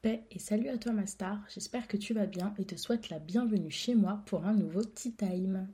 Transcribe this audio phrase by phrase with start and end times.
[0.00, 3.08] Paix et salut à toi ma star, j'espère que tu vas bien et te souhaite
[3.08, 5.68] la bienvenue chez moi pour un nouveau Tea Time.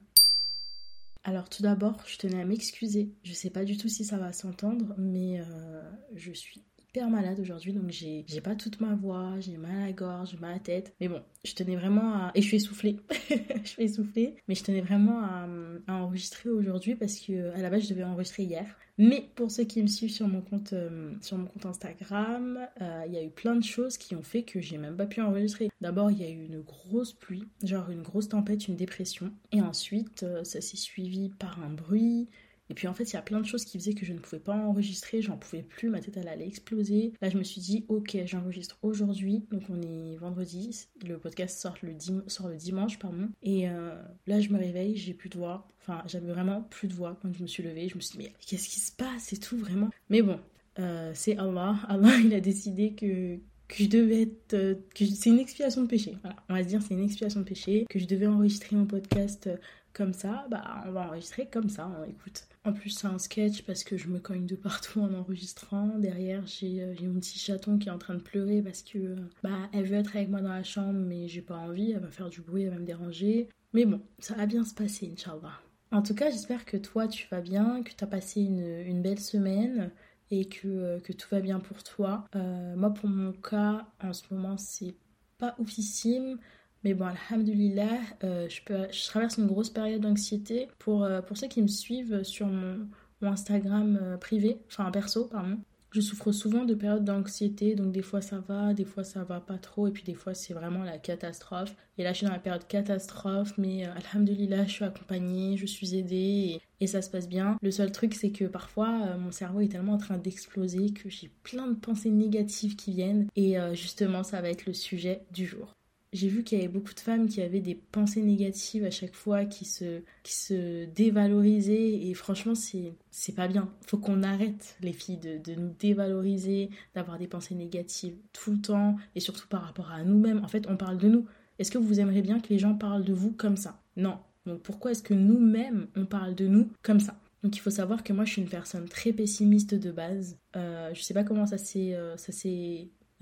[1.24, 4.32] Alors tout d'abord, je tenais à m'excuser, je sais pas du tout si ça va
[4.32, 5.82] s'entendre, mais euh,
[6.14, 6.64] je suis
[6.94, 10.36] hyper malade aujourd'hui, donc j'ai pas toute ma voix, j'ai mal à la gorge, j'ai
[10.36, 10.94] mal à la tête.
[11.00, 12.30] Mais bon, je tenais vraiment à...
[12.36, 13.00] Et je suis essoufflée.
[13.64, 14.36] je suis essoufflée.
[14.46, 15.48] Mais je tenais vraiment à,
[15.88, 18.66] enregistrer aujourd'hui parce que à la base, je devais enregistrer hier.
[18.96, 23.02] Mais pour ceux qui me suivent sur mon compte, euh, sur mon compte Instagram, euh,
[23.08, 25.20] il y a eu plein de choses qui ont fait que j'ai même pas pu
[25.20, 25.70] enregistrer.
[25.80, 29.32] D'abord, il y a eu une grosse pluie, genre une grosse tempête, une dépression.
[29.50, 32.28] Et ensuite, euh, ça s'est suivi par un bruit,
[32.70, 34.18] et puis en fait, il y a plein de choses qui faisaient que je ne
[34.18, 37.12] pouvais pas enregistrer, j'en pouvais plus, ma tête allait exploser.
[37.20, 41.76] Là, je me suis dit, ok, j'enregistre aujourd'hui, donc on est vendredi, le podcast sort
[41.82, 41.92] le,
[42.26, 43.28] sort le dimanche, pardon.
[43.42, 43.94] Et euh,
[44.26, 45.68] là, je me réveille, j'ai plus de voix.
[45.82, 47.88] Enfin, j'avais vraiment plus de voix quand je me suis levée.
[47.88, 49.90] Je me suis dit, mais qu'est-ce qui se passe et tout, vraiment?
[50.08, 50.40] Mais bon,
[50.78, 51.76] euh, c'est Allah.
[51.88, 53.36] Allah, il a décidé que,
[53.68, 54.54] que je devais être.
[54.54, 56.16] Euh, que c'est une expiation de péché.
[56.22, 57.84] Voilà, on va se dire, c'est une expiation de péché.
[57.90, 59.50] Que je devais enregistrer mon podcast
[59.94, 62.46] comme ça, bah on va enregistrer comme ça, hein, écoute.
[62.64, 65.98] En plus c'est un sketch parce que je me cogne de partout en enregistrant.
[65.98, 69.16] Derrière j'ai euh, mon petit chaton qui est en train de pleurer parce que euh,
[69.42, 72.10] bah elle veut être avec moi dans la chambre mais j'ai pas envie, elle va
[72.10, 73.48] faire du bruit, elle va me déranger.
[73.72, 75.60] Mais bon, ça va bien se passer, Inch'Allah.
[75.92, 79.20] En tout cas, j'espère que toi tu vas bien, que tu as passé une, belle
[79.20, 79.92] semaine
[80.30, 82.24] et que, euh, que, tout va bien pour toi.
[82.34, 84.96] moi pour mon cas, en ce moment c'est
[85.38, 86.38] pas oufissime.
[86.84, 90.68] Mais bon, alhamdulillah, euh, je, traverse une grosse période d'anxiété.
[90.78, 92.86] Pour, euh, pour ceux qui me suivent sur mon,
[93.22, 95.56] Instagram euh, privé, enfin perso, pardon,
[95.92, 99.40] je souffre souvent de périodes d'anxiété, donc des fois ça va, des fois ça va
[99.40, 101.74] pas trop, et puis des fois c'est vraiment la catastrophe.
[101.96, 105.96] Et là je suis dans la période catastrophe, mais alhamdulillah je suis accompagnée, je suis
[105.96, 107.56] aidée, et, ça se passe bien.
[107.62, 111.30] Le seul truc c'est que parfois mon cerveau est tellement en train d'exploser que j'ai
[111.44, 115.74] plein de pensées négatives qui viennent, et justement ça va être le sujet du jour
[116.14, 119.14] j'ai vu qu'il y avait beaucoup de femmes qui avaient des pensées négatives à chaque
[119.14, 122.06] fois, qui se, qui se dévalorisaient.
[122.06, 123.68] Et franchement, c'est, pas bien.
[123.86, 128.60] Faut qu'on arrête, les filles, de, de nous dévaloriser, d'avoir des pensées négatives tout le
[128.60, 130.42] temps, et surtout par rapport à nous-mêmes.
[130.44, 131.26] En fait, on parle de nous.
[131.58, 133.82] Est-ce que vous aimeriez bien que les gens parlent de vous comme ça?
[133.96, 134.18] Non.
[134.46, 137.16] Donc pourquoi est-ce que nous-mêmes, on parle de nous comme ça?
[137.42, 140.38] Donc il faut savoir que moi je suis une personne très pessimiste de base.
[140.56, 142.16] Euh, je sais pas comment ça s'est euh,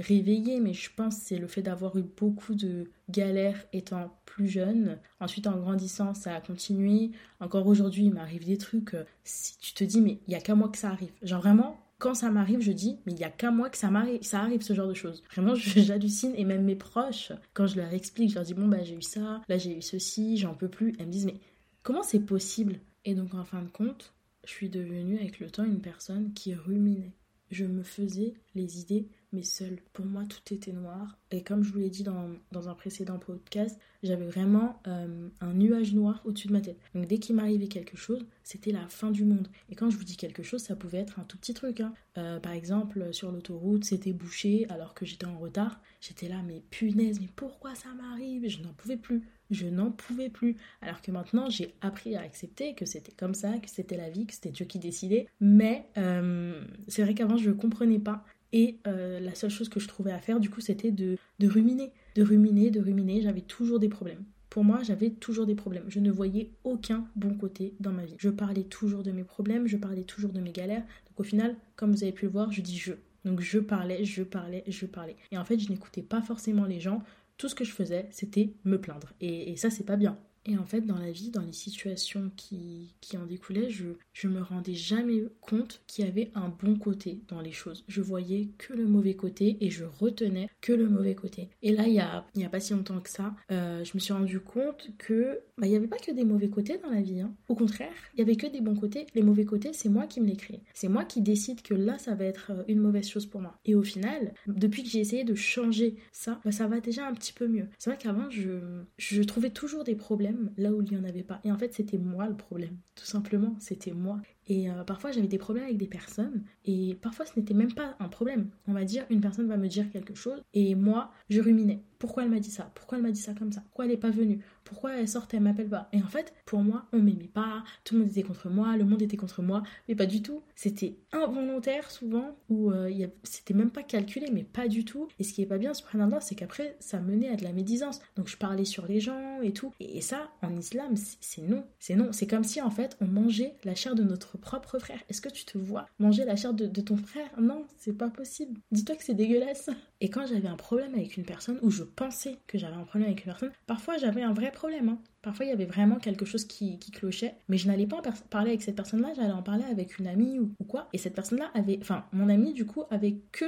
[0.02, 4.98] réveillée, mais je pense c'est le fait d'avoir eu beaucoup de galères étant plus jeune.
[5.20, 7.12] Ensuite, en grandissant, ça a continué.
[7.40, 8.94] Encore aujourd'hui, il m'arrive des trucs.
[8.94, 11.12] Euh, si tu te dis, mais il y a qu'à moi que ça arrive.
[11.22, 13.88] Genre vraiment, quand ça m'arrive, je dis, mais il y a qu'à moi que ça
[13.88, 15.22] m'arrive, ça arrive ce genre de choses.
[15.30, 18.82] Vraiment, j'hallucine et même mes proches, quand je leur explique, je leur dis, bon bah
[18.82, 20.94] j'ai eu ça, là j'ai eu ceci, j'en peux plus.
[20.98, 21.38] Elles me disent, mais
[21.84, 22.80] comment c'est possible?
[23.04, 24.14] Et donc en fin de compte,
[24.44, 27.12] je suis devenue avec le temps une personne qui ruminait.
[27.52, 29.78] Je me faisais les idées mais seule.
[29.92, 31.18] Pour moi, tout était noir.
[31.30, 35.54] Et comme je vous l'ai dit dans, dans, un précédent podcast, j'avais vraiment euh, un
[35.54, 36.78] nuage noir au-dessus de ma tête.
[36.94, 39.48] Donc dès qu'il m'arrivait quelque chose, c'était la fin du monde.
[39.70, 41.80] Et quand je vous dis quelque chose, ça pouvait être un tout petit truc.
[41.80, 41.94] Hein.
[42.18, 45.80] Euh, par exemple, sur l'autoroute, c'était bouché alors que j'étais en retard.
[46.00, 48.48] J'étais là, mais punaise, mais pourquoi ça m'arrive?
[48.48, 49.22] Je n'en pouvais plus.
[49.50, 50.56] Je n'en pouvais plus.
[50.80, 54.26] Alors que maintenant, j'ai appris à accepter que c'était comme ça, que c'était la vie,
[54.26, 55.28] que c'était Dieu qui décidait.
[55.40, 58.24] Mais euh, c'est vrai qu'avant, je ne comprenais pas.
[58.52, 61.92] Et euh, la seule chose que je trouvais à faire, du coup, c'était de, ruminer.
[62.14, 63.22] De ruminer, de ruminer.
[63.22, 64.24] J'avais toujours des problèmes.
[64.50, 65.84] Pour moi, j'avais toujours des problèmes.
[65.88, 68.14] Je ne voyais aucun bon côté dans ma vie.
[68.18, 70.84] Je parlais toujours de mes problèmes, je parlais toujours de mes galères.
[71.08, 72.92] Donc au final, comme vous avez pu le voir, je dis je.
[73.24, 75.16] Donc je parlais, je parlais, je parlais.
[75.30, 77.02] Et en fait, je n'écoutais pas forcément les gens.
[77.38, 79.14] Tout ce que je faisais, c'était me plaindre.
[79.22, 80.18] Et ça, c'est pas bien.
[80.46, 84.28] Et en fait, dans la vie, dans les situations qui, qui en découlaient, je, je
[84.28, 87.84] me rendais jamais compte qu'il y avait un bon côté dans les choses.
[87.88, 91.48] Je voyais que le mauvais côté et je retenais que le mauvais côté.
[91.62, 94.00] Et là, il y a, y a pas si longtemps que ça, euh, je me
[94.00, 97.00] suis rendu compte que bah, il n'y avait pas que des mauvais côtés dans la
[97.00, 97.20] vie.
[97.20, 97.34] Hein.
[97.48, 99.06] Au contraire, il y avait que des bons côtés.
[99.14, 100.62] Les mauvais côtés, c'est moi qui me les crée.
[100.74, 103.56] C'est moi qui décide que là, ça va être euh, une mauvaise chose pour moi.
[103.64, 107.14] Et au final, depuis que j'ai essayé de changer ça, bah, ça va déjà un
[107.14, 107.68] petit peu mieux.
[107.78, 111.22] C'est vrai qu'avant, je, je trouvais toujours des problèmes là où il n'y en avait
[111.22, 111.40] pas.
[111.44, 112.78] Et en fait, c'était moi le problème.
[112.94, 114.20] Tout simplement, c'était moi.
[114.48, 116.42] Et euh, parfois, j'avais des problèmes avec des personnes.
[116.64, 118.50] Et parfois, ce n'était même pas un problème.
[118.66, 120.42] On va dire, une personne va me dire quelque chose.
[120.54, 121.82] Et moi, je ruminais.
[122.02, 122.68] Pourquoi elle m'a dit ça?
[122.74, 123.60] Pourquoi elle m'a dit ça comme ça?
[123.60, 124.40] Pourquoi elle n'est pas venue?
[124.64, 125.88] Pourquoi elle sort et elle m'appelle pas?
[125.92, 127.62] Et en fait, pour moi, on m'aimait pas.
[127.84, 128.76] Tout le monde était contre moi.
[128.76, 129.62] Le monde était contre moi.
[129.86, 130.42] Mais pas du tout.
[130.56, 132.36] C'était involontaire souvent.
[132.48, 132.90] Ou euh,
[133.22, 135.06] c'était même pas calculé, mais pas du tout.
[135.20, 138.00] Et ce qui est pas bien, subhanallah, c'est qu'après, ça menait à de la médisance.
[138.16, 139.72] Donc, je parlais sur les gens et tout.
[139.78, 141.64] Et, ça, en islam, c'est non.
[141.78, 142.10] C'est non.
[142.10, 145.02] C'est comme si, en fait, on mangeait la chair de notre propre frère.
[145.08, 147.30] Est-ce que tu te vois manger la chair de, ton frère?
[147.40, 148.60] Non, c'est pas possible.
[148.70, 149.70] Dis-toi que c'est dégueulasse.
[150.02, 153.08] Et quand j'avais un problème avec une personne, ou je pensais que j'avais un problème
[153.08, 154.90] avec une personne, parfois j'avais un vrai problème.
[154.90, 154.98] Hein.
[155.22, 158.50] Parfois, il y avait vraiment quelque chose qui, clochait, mais je n'allais pas en parler
[158.50, 160.88] avec cette personne-là, j'allais en parler avec une amie ou, quoi.
[160.92, 163.46] Et cette personne-là avait, enfin, mon amie, du coup, avait que,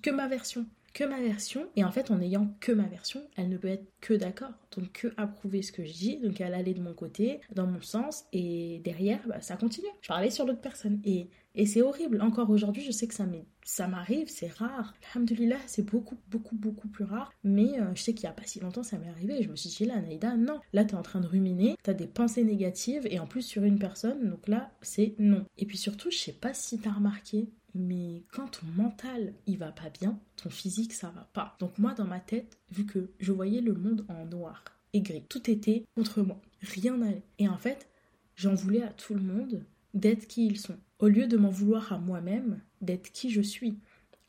[0.00, 3.48] que ma version que ma version, et en fait en ayant que ma version, elle
[3.48, 6.74] ne peut être que d'accord, donc que approuver ce que je dis, donc elle allait
[6.74, 9.88] de mon côté, dans mon sens, et derrière, bah, ça continue.
[10.00, 12.20] Je parlais sur l'autre personne, et, et c'est horrible.
[12.22, 14.94] Encore aujourd'hui, je sais que ça m'arrive, c'est rare.
[15.14, 18.44] Alhamdulillah, c'est beaucoup, beaucoup, beaucoup plus rare, mais euh, je sais qu'il n'y a pas
[18.44, 20.94] si longtemps, ça m'est arrivé, et je me suis dit, là, Naïda, non, là, t'es
[20.94, 24.48] en train de ruminer, t'as des pensées négatives, et en plus sur une personne, donc
[24.48, 25.44] là, c'est non.
[25.58, 29.72] Et puis surtout, je sais pas si t'as remarqué, mais quand ton mental il va
[29.72, 31.56] pas bien, ton physique ça va pas.
[31.58, 35.24] Donc moi dans ma tête, vu que je voyais le monde en noir et gris,
[35.28, 37.22] tout était contre moi, rien n'allait.
[37.38, 37.88] Et en fait,
[38.36, 39.64] j'en voulais à tout le monde
[39.94, 43.78] d'être qui ils sont, au lieu de m'en vouloir à moi-même d'être qui je suis.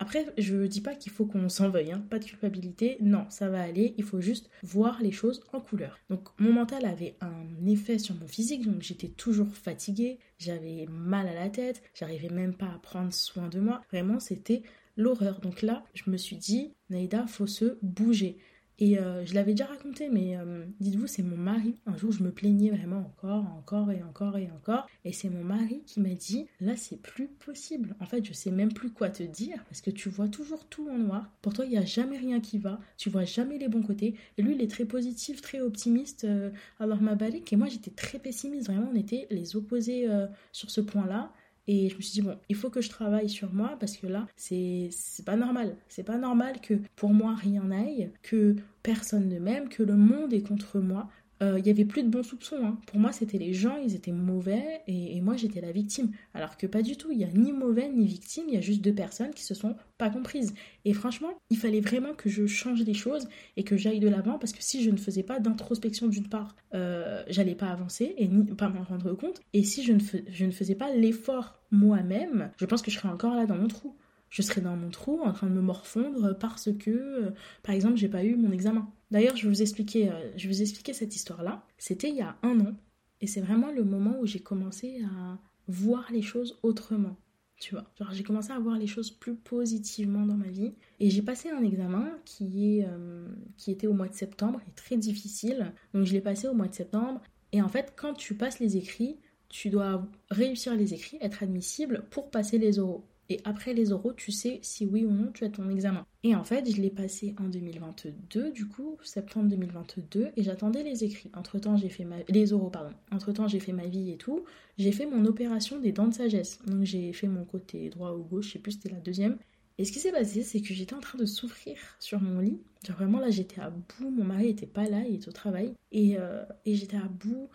[0.01, 3.50] Après, je dis pas qu'il faut qu'on s'en veuille, hein, pas de culpabilité, non, ça
[3.50, 6.00] va aller, il faut juste voir les choses en couleur.
[6.09, 11.27] Donc mon mental avait un effet sur mon physique, donc j'étais toujours fatiguée, j'avais mal
[11.27, 14.63] à la tête, j'arrivais même pas à prendre soin de moi, vraiment c'était
[14.98, 15.39] l'horreur.
[15.39, 18.39] Donc là, je me suis dit, Naïda, faut se bouger.
[18.81, 21.75] Et euh, je l'avais déjà raconté, mais euh, dites-vous, c'est mon mari.
[21.86, 24.88] Un jour, je me plaignais vraiment encore, encore et encore et encore.
[25.06, 27.95] Et c'est mon mari qui m'a dit, là, c'est plus possible.
[28.00, 30.89] En fait, je sais même plus quoi te dire parce que tu vois toujours tout
[30.89, 31.31] en noir.
[31.44, 32.80] Pour toi, il n'y a jamais rien qui va.
[32.98, 34.16] Tu vois jamais les bons côtés.
[34.39, 36.24] Et lui, il est très positif, très optimiste.
[36.24, 36.50] Euh,
[36.80, 37.54] alors, ma balique.
[37.54, 38.66] Et moi, j'étais très pessimiste.
[38.66, 40.07] Vraiment, on était les opposés
[40.51, 41.31] sur ce point-là.
[41.68, 44.08] Et je me suis dit, bon, il faut que je travaille sur moi parce que
[44.08, 44.90] là, c'est
[45.25, 45.75] pas normal.
[45.88, 50.34] C'est pas normal que pour moi rien n'aille, que personne ne m'aime, que le monde
[50.34, 51.08] est contre moi.
[51.41, 52.63] Euh, il y avait plus de bons soupçons.
[52.63, 52.77] Hein.
[52.85, 56.11] Pour moi, c'était les gens, ils étaient mauvais et, moi, j'étais la victime.
[56.33, 57.11] Alors que pas du tout.
[57.11, 58.45] Il y a ni mauvais ni victime.
[58.47, 60.53] Il y a juste deux personnes qui se sont pas comprises.
[60.85, 63.27] Et franchement, il fallait vraiment que je change les choses
[63.57, 66.55] et que j'aille de l'avant parce que si je ne faisais pas d'introspection d'une part,
[66.73, 69.41] euh, j'allais pas avancer et ni pas m'en rendre compte.
[69.53, 69.99] Et si je ne,
[70.29, 73.67] je ne faisais pas l'effort moi-même, je pense que je serais encore là dans mon
[73.67, 73.95] trou
[74.31, 77.31] je serais dans mon trou en train de me morfondre parce que, euh,
[77.63, 78.88] par exemple, j'ai pas eu mon examen.
[79.12, 80.63] D'ailleurs, je vais vous expliquer, euh, je vous
[80.94, 81.66] cette histoire-là.
[81.78, 82.75] C'était il y a un an
[83.19, 85.38] et c'est vraiment le moment où j'ai commencé à
[85.68, 87.18] voir les choses autrement.
[87.60, 91.22] Tu vois, j'ai commencé à voir les choses plus positivement dans ma vie et j'ai
[91.22, 93.28] passé un examen euh,
[93.58, 95.72] qui était au mois de septembre et très difficile.
[95.94, 97.22] Donc je l'ai passé au mois de septembre
[97.52, 102.06] et en fait quand tu passes les écrits, tu dois réussir les écrits, être admissible
[102.10, 103.06] pour passer les oraux.
[103.31, 106.06] Et après les oraux, tu sais si oui ou non tu as ton examen.
[106.24, 111.06] Et en fait, je l'ai passé en 2022, du coup, septembre 2022, et j'attendais les
[111.06, 111.31] écrits.
[111.33, 112.18] Entre-temps, j'ai fait ma...
[112.28, 112.92] Les pardon.
[113.10, 114.44] Entre-temps, j'ai fait ma vie et tout.
[114.78, 116.60] J'ai fait mon opération des dents de sagesse.
[116.68, 119.38] Donc j'ai fait mon côté droit ou gauche, je sais plus, c'était la deuxième.
[119.77, 122.60] Et ce qui s'est passé, c'est que j'étais en train de souffrir sur mon lit.
[122.86, 124.10] Genre vraiment là, j'étais à bout.
[124.10, 125.74] Mon mari était pas là, il était au travail.
[125.94, 127.48] Et, euh, et j'étais à bout.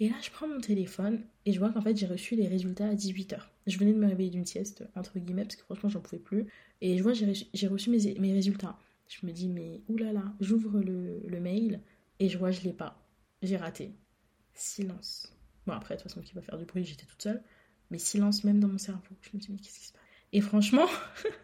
[0.00, 2.88] Et là, je prends mon téléphone et je vois qu'en fait, j'ai reçu les résultats
[2.88, 3.40] à 18h.
[3.66, 6.46] Je venais de me réveiller d'une sieste, entre guillemets, parce que franchement, j'en pouvais plus.
[6.80, 8.78] Et je vois, j'ai reçu mes, résultats.
[9.08, 11.80] Je me dis, mais oulala, j'ouvre le, le, mail
[12.20, 13.02] et je vois, je l'ai pas.
[13.42, 13.92] J'ai raté.
[14.54, 15.34] Silence.
[15.66, 17.42] Bon, après, de toute façon, qui va faire du bruit, j'étais toute seule.
[17.90, 19.16] Mais silence même dans mon cerveau.
[19.22, 20.02] Je me dis, mais qu'est-ce qui se passe?
[20.32, 20.86] Et franchement,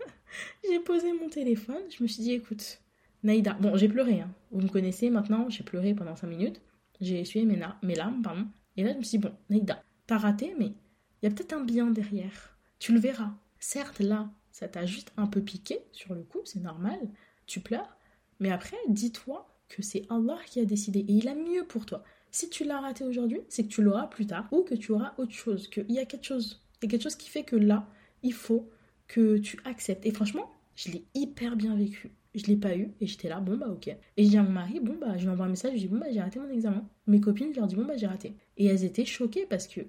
[0.69, 1.83] j'ai posé mon téléphone.
[1.91, 2.81] Je me suis dit, écoute,
[3.25, 3.55] Naïda.
[3.55, 4.33] Bon, j'ai pleuré, hein.
[4.53, 6.61] Vous me connaissez maintenant, j'ai pleuré pendant 5 minutes.
[7.05, 8.47] J'ai essuyé mes, mes, larmes, pardon.
[8.77, 11.53] Et là, je me suis dit, bon, Naïda, t'as raté, mais il y a peut-être
[11.53, 12.57] un bien derrière.
[12.79, 13.35] Tu le verras.
[13.59, 16.99] Certes, là, ça t'a juste un peu piqué sur le coup, c'est normal.
[17.47, 17.97] Tu pleures.
[18.41, 22.05] Mais après, dis-toi que c'est Allah qui a décidé et il a mieux pour toi.
[22.31, 25.15] Si tu l'as raté aujourd'hui, c'est que tu l'auras plus tard ou que tu auras
[25.19, 26.63] autre chose, qu'il y a quelque chose.
[26.81, 27.89] Il y a quelque chose qui fait que là,
[28.23, 28.69] il faut
[29.07, 30.05] que tu acceptes.
[30.07, 33.57] Et franchement, je l'ai hyper bien vécu je l'ai pas eu et j'étais là, bon
[33.57, 33.89] bah ok.
[33.89, 35.89] Et je dis à mon mari, bon bah je lui envoie un message, je dis
[35.89, 36.89] bon bah j'ai raté mon examen.
[37.07, 38.35] Mes copines, je leur dis bon bah j'ai raté.
[38.57, 39.81] Et elles étaient choquées parce que,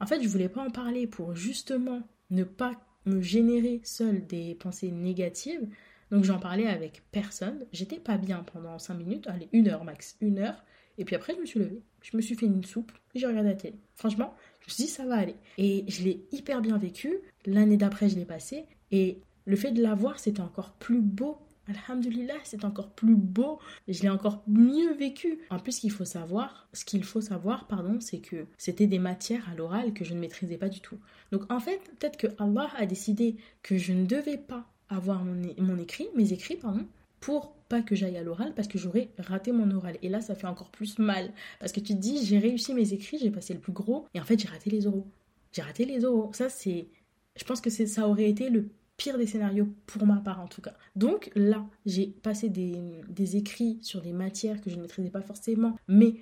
[0.00, 4.54] en fait, je voulais pas en parler pour justement ne pas me générer seule des
[4.54, 5.68] pensées négatives.
[6.10, 7.66] Donc j'en parlais avec personne.
[7.72, 10.64] J'étais pas bien pendant 5 minutes, allez, une heure max, une heure.
[10.98, 11.82] Et puis après, je me suis levée.
[12.02, 13.78] Je me suis fait une soupe et j'ai regardé la télé.
[13.94, 15.36] Franchement, je me suis dit, ça va aller.
[15.56, 17.14] Et je l'ai hyper bien vécu.
[17.46, 18.66] L'année d'après, je l'ai passé.
[18.90, 21.38] Et le fait de l'avoir, c'était encore plus beau
[21.70, 23.58] Alhamdulillah, c'est encore plus beau,
[23.88, 25.38] je l'ai encore mieux vécu.
[25.50, 29.48] En plus, qu'il faut savoir, ce qu'il faut savoir, pardon, c'est que c'était des matières
[29.50, 30.98] à l'oral que je ne maîtrisais pas du tout.
[31.32, 35.78] Donc en fait, peut-être que Allah a décidé que je ne devais pas avoir mon,
[35.78, 36.86] écrit, mes écrits, pardon,
[37.20, 39.96] pour pas que j'aille à l'oral parce que j'aurais raté mon oral.
[40.02, 42.92] Et là, ça fait encore plus mal parce que tu te dis, j'ai réussi mes
[42.92, 45.06] écrits, j'ai passé le plus gros et en fait, j'ai raté les oraux.
[45.52, 46.30] J'ai raté les oraux.
[46.32, 46.88] Ça, c'est.
[47.36, 50.60] Je pense que ça aurait été le pire des scénarios pour ma part en tout
[50.60, 50.74] cas.
[50.94, 55.74] Donc là, j'ai passé des, écrits sur des matières que je ne maîtrisais pas forcément,
[55.88, 56.16] mais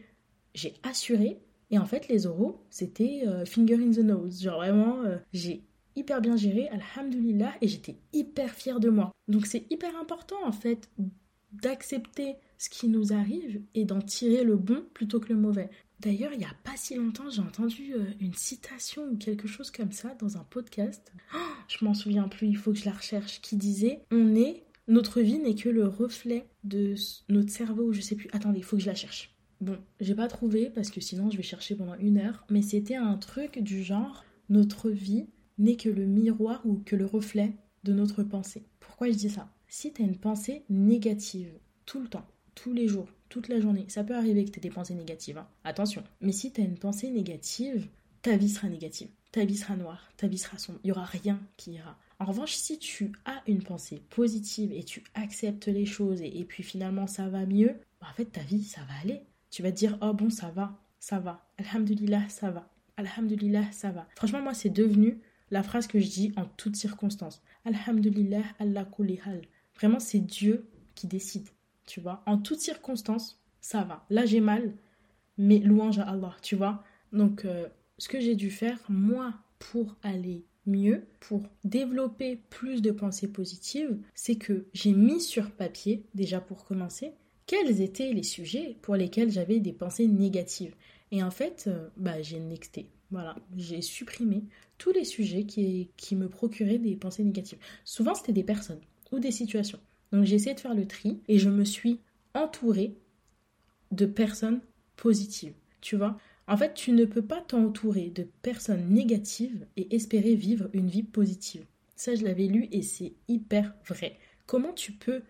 [0.55, 1.41] j'ai assuré.
[1.73, 4.41] Et en fait, les oraux, c'était euh, finger in the nose.
[4.41, 5.65] Genre vraiment, euh, j'ai
[5.97, 9.11] hyper bien géré, alhamdulillah, et j'étais hyper fière de moi.
[9.27, 10.89] Donc c'est hyper important en fait
[11.51, 15.69] d'accepter ce qui nous arrive et d'en tirer le bon plutôt que le mauvais.
[16.01, 19.73] D'ailleurs, il n'y a pas si longtemps, j'ai entendu euh, une citation ou quelque chose
[19.73, 21.13] comme ça dans un podcast.
[21.35, 24.63] Oh, je m'en souviens plus, il faut que je la recherche, qui disait On est,
[24.87, 26.95] notre vie n'est que le reflet de
[27.29, 28.29] notre cerveau, je sais plus.
[28.33, 29.35] Attendez, il faut que je la cherche.
[29.61, 32.95] Bon, j'ai pas trouvé parce que sinon je vais chercher pendant une heure, mais c'était
[32.95, 35.27] un truc du genre Notre vie
[35.59, 37.53] n'est que le miroir ou que le reflet
[37.83, 38.63] de notre pensée.
[38.79, 39.53] Pourquoi je dis ça?
[39.67, 41.51] Si tu as une pensée négative
[41.87, 43.87] tout le temps, tous les jours, toute la journée.
[43.89, 45.49] Ça peut arriver que tu aies des pensées négatives, hein.
[45.65, 46.03] attention.
[46.21, 47.89] Mais si tu as une pensée négative,
[48.23, 49.09] ta vie sera négative.
[49.31, 50.79] Ta vie sera noire, ta vie sera sombre.
[50.85, 51.99] Il n'y aura rien qui ira.
[52.19, 56.63] En revanche, si tu as une pensée positive et tu acceptes les choses et, puis
[56.63, 59.23] finalement ça va mieux, bah, en fait ta vie ça va aller.
[59.51, 61.47] Tu vas te dire oh bon ça va, ça va.
[61.59, 62.69] Alhamdulillah ça va.
[62.97, 64.09] Alhamdulillah ça va.
[64.17, 65.21] Franchement moi c'est devenu
[65.51, 67.43] la phrase que je dis en toutes circonstances.
[67.65, 68.89] Alhamdulillah Allah
[69.25, 69.43] hal.
[69.77, 71.47] Vraiment c'est Dieu qui décide
[71.89, 72.23] tu vois.
[72.27, 74.05] En toutes circonstances, ça va.
[74.11, 74.75] Là, j'ai mal,
[75.39, 76.85] mais louange à Allah, tu vois.
[77.13, 77.67] Donc, euh,
[77.99, 83.99] ce que j'ai dû faire, moi, pour aller mieux, pour développer plus de pensées positives,
[84.15, 87.13] c'est que j'ai mis sur papier, déjà pour commencer,
[87.47, 90.75] quels étaient les sujets pour lesquels j'avais des pensées négatives.
[91.11, 92.91] Et en fait, euh, bah, j'ai nexté.
[93.11, 94.45] Voilà, j'ai supprimé
[94.77, 97.59] tous les sujets qui, qui me procuraient des pensées négatives.
[97.85, 98.81] Souvent, c'était des personnes
[99.11, 99.81] ou des situations.
[100.13, 102.01] Donc j'ai essayé de faire le tri et je me suis
[102.35, 102.97] entourée
[103.93, 104.61] de personnes
[104.97, 105.55] positives.
[105.81, 110.69] Tu vois En fait, tu ne peux pas t'entourer de personnes négatives et espérer vivre
[110.73, 111.65] une vie positive.
[111.97, 114.19] Ça, je l'avais lu et c'est hyper vrai.
[114.47, 115.23] Comment tu peux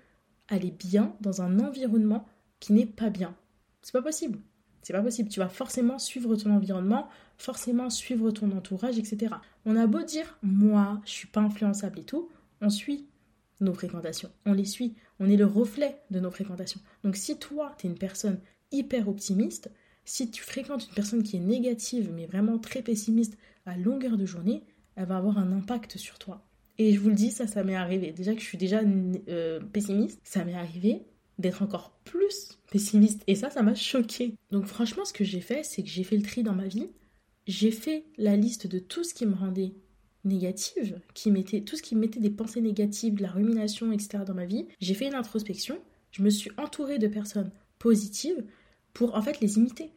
[0.48, 2.26] aller bien dans un environnement
[2.60, 3.34] qui n'est pas bien?
[3.82, 4.38] C'est pas possible.
[4.82, 5.28] C'est pas possible.
[5.28, 9.34] Tu vas forcément suivre ton environnement, forcément suivre ton entourage, etc.
[9.64, 12.28] On a beau dire, moi, je suis pas influençable et tout,
[12.60, 13.06] on suit
[13.60, 14.30] nos fréquentations.
[14.46, 14.94] On les suit.
[15.20, 16.80] On est le reflet de nos fréquentations.
[17.04, 19.70] Donc si toi, tu es une personne hyper optimiste,
[20.04, 23.36] si tu fréquentes une personne qui est négative, mais vraiment très pessimiste
[23.66, 24.62] à longueur de journée,
[24.96, 26.44] elle va avoir un impact sur toi.
[26.78, 28.12] Et je vous le dis, ça, ça m'est arrivé.
[28.12, 28.80] Déjà que je suis déjà
[29.28, 31.06] euh, pessimiste, ça m'est arrivé
[31.38, 33.22] d'être encore plus pessimiste.
[33.26, 34.34] Et ça, ça m'a choqué.
[34.50, 36.88] Donc franchement, ce que j'ai fait, c'est que j'ai fait le tri dans ma vie.
[37.46, 39.74] J'ai fait la liste de tout ce qui me rendait
[40.24, 44.24] négative, qui mettait, tout ce qui mettait des pensées négatives, de la rumination, etc.
[44.26, 45.78] dans ma vie, j'ai fait une introspection,
[46.10, 48.44] je me suis entourée de personnes positives
[48.92, 49.92] pour en fait les imiter.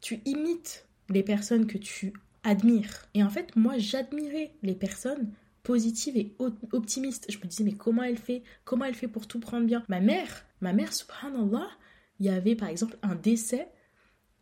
[0.00, 3.06] Tu imites les personnes que tu admires.
[3.14, 5.30] Et en fait, moi, j'admirais les personnes
[5.62, 6.34] positives et
[6.72, 7.26] optimistes.
[7.30, 8.42] Je me disais, mais comment elle fait?
[8.64, 9.84] Comment elle fait pour tout prendre bien?
[9.88, 11.68] Ma mère, ma mère, subhanallah,
[12.18, 13.68] il y avait par exemple un décès.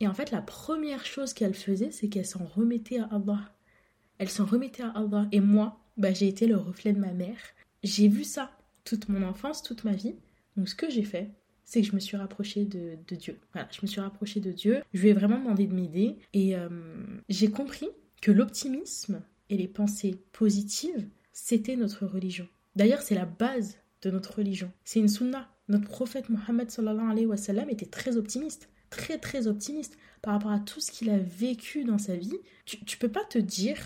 [0.00, 3.52] Et en fait, la première chose qu'elle faisait, c'est qu'elle s'en remettait à Allah
[4.20, 5.26] elle s'en remettait à Allah.
[5.32, 7.38] Et moi, bah, j'ai été le reflet de ma mère.
[7.82, 8.52] J'ai vu ça
[8.84, 10.14] toute mon enfance, toute ma vie.
[10.58, 11.30] Donc ce que j'ai fait,
[11.64, 13.38] c'est que je me suis rapprochée de, Dieu.
[13.54, 14.82] Voilà, je me suis rapprochée de Dieu.
[14.92, 16.18] Je lui ai vraiment demandé de m'aider.
[16.34, 16.68] Et euh,
[17.30, 17.88] j'ai compris
[18.20, 22.46] que l'optimisme et les pensées positives, c'était notre religion.
[22.76, 24.70] D'ailleurs, c'est la base de notre religion.
[24.84, 25.48] C'est une sunna.
[25.68, 26.68] Notre prophète Mohammed
[27.70, 28.68] était très optimiste.
[28.90, 32.36] Très très optimiste par rapport à tout ce qu'il a vécu dans sa vie.
[32.66, 33.78] Tu, tu peux pas te dire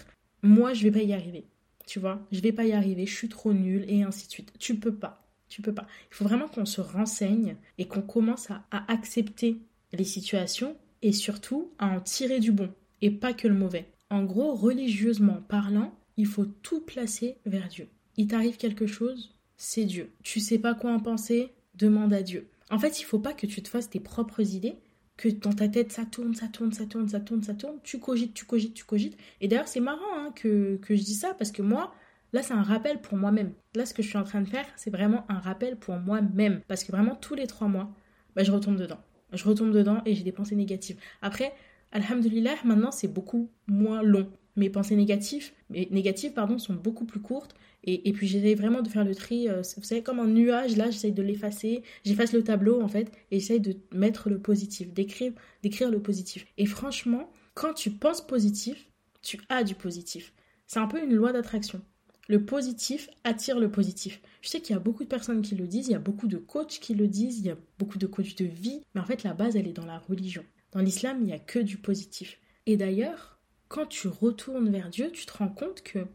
[0.44, 1.46] moi, je vais pas y arriver.
[1.86, 4.52] Tu vois, je vais pas y arriver, je suis trop nulle et ainsi de suite.
[4.58, 5.26] Tu peux pas.
[5.48, 5.86] Tu peux pas.
[6.10, 9.58] Il faut vraiment qu'on se renseigne et qu'on commence à, accepter
[9.92, 12.70] les situations et surtout à en tirer du bon
[13.02, 13.90] et pas que le mauvais.
[14.10, 17.88] En gros, religieusement parlant, il faut tout placer vers Dieu.
[18.16, 20.10] Il t'arrive quelque chose, c'est Dieu.
[20.22, 22.48] Tu sais pas quoi en penser, demande à Dieu.
[22.70, 24.76] En fait, il faut pas que tu te fasses tes propres idées,
[25.16, 27.98] que dans ta tête ça tourne, ça tourne, ça tourne, ça tourne, ça tourne, tu
[27.98, 29.16] cogites, tu cogites, tu cogites.
[29.40, 31.94] Et d'ailleurs, c'est marrant hein, que, que, je dis ça parce que moi,
[32.32, 33.52] là, c'est un rappel pour moi-même.
[33.74, 36.60] Là, ce que je suis en train de faire, c'est vraiment un rappel pour moi-même.
[36.68, 37.94] Parce que vraiment, tous les trois mois,
[38.34, 38.98] bah, je retombe dedans.
[39.32, 40.98] Je retombe dedans et j'ai des pensées négatives.
[41.22, 41.52] Après,
[41.92, 47.54] Alhamdulillah, maintenant, c'est beaucoup moins long mes pensées négatives, négatives pardon, sont beaucoup plus courtes.
[47.82, 49.48] Et, et puis j'essaie vraiment de faire le tri.
[49.48, 51.82] Euh, vous savez, comme un nuage, là, j'essaie de l'effacer.
[52.04, 55.32] J'efface le tableau, en fait, et j'essaie de mettre le positif, d'écrire,
[55.62, 56.46] d'écrire le positif.
[56.56, 58.88] Et franchement, quand tu penses positif,
[59.22, 60.32] tu as du positif.
[60.66, 61.82] C'est un peu une loi d'attraction.
[62.28, 64.22] Le positif attire le positif.
[64.40, 66.26] Je sais qu'il y a beaucoup de personnes qui le disent, il y a beaucoup
[66.26, 69.04] de coachs qui le disent, il y a beaucoup de coachs de vie, mais en
[69.04, 70.42] fait la base elle est dans la religion.
[70.72, 72.40] Dans l'islam, il n'y a que du positif.
[72.66, 73.33] Et d'ailleurs,
[73.74, 76.06] quand tu retournes vers Dieu, tu te rends compte que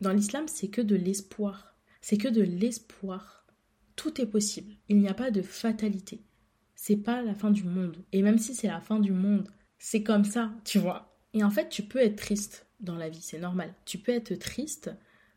[0.00, 1.76] dans l'islam, c'est que de l'espoir.
[2.00, 3.46] C'est que de l'espoir.
[3.94, 4.72] Tout est possible.
[4.88, 6.24] Il n'y a pas de fatalité.
[6.74, 7.98] C'est pas la fin du monde.
[8.10, 11.16] Et même si c'est la fin du monde, c'est comme ça, tu vois.
[11.34, 13.72] Et en fait, tu peux être triste dans la vie, c'est normal.
[13.84, 14.90] Tu peux être triste,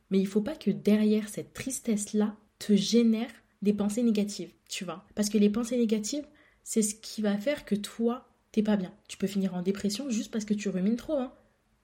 [0.09, 3.29] mais il faut pas que derrière cette tristesse-là te génère
[3.61, 5.05] des pensées négatives, tu vois.
[5.13, 6.25] Parce que les pensées négatives,
[6.63, 8.91] c'est ce qui va faire que toi, t'es pas bien.
[9.07, 11.19] Tu peux finir en dépression juste parce que tu rumines trop.
[11.19, 11.31] Hein.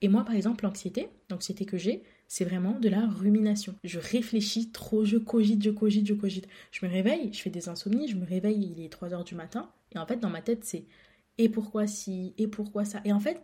[0.00, 3.74] Et moi, par exemple, l'anxiété, l'anxiété que j'ai, c'est vraiment de la rumination.
[3.84, 6.46] Je réfléchis trop, je cogite, je cogite, je cogite.
[6.70, 9.34] Je me réveille, je fais des insomnies, je me réveille, il est 3 heures du
[9.34, 10.84] matin, et en fait, dans ma tête, c'est
[11.38, 13.00] et pourquoi si, et pourquoi ça?
[13.04, 13.40] Et en fait,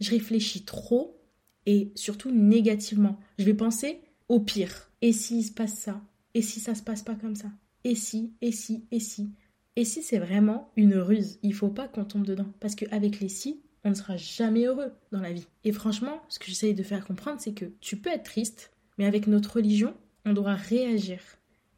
[0.00, 1.20] je réfléchis trop,
[1.66, 3.18] et surtout négativement.
[3.38, 4.90] Je vais penser au pire.
[5.02, 6.02] Et s'il se passe ça?
[6.34, 7.48] Et si ça se passe pas comme ça?
[7.84, 9.30] Et si Et si Et si?
[9.76, 11.38] Et si c'est vraiment une ruse?
[11.42, 12.46] Il faut pas qu'on tombe dedans.
[12.60, 15.46] Parce qu'avec les si, on ne sera jamais heureux dans la vie.
[15.64, 19.06] Et franchement, ce que j'essaye de faire comprendre, c'est que tu peux être triste, mais
[19.06, 21.20] avec notre religion, on doit réagir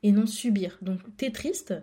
[0.03, 0.79] et non subir.
[0.83, 1.75] Donc, t'es triste,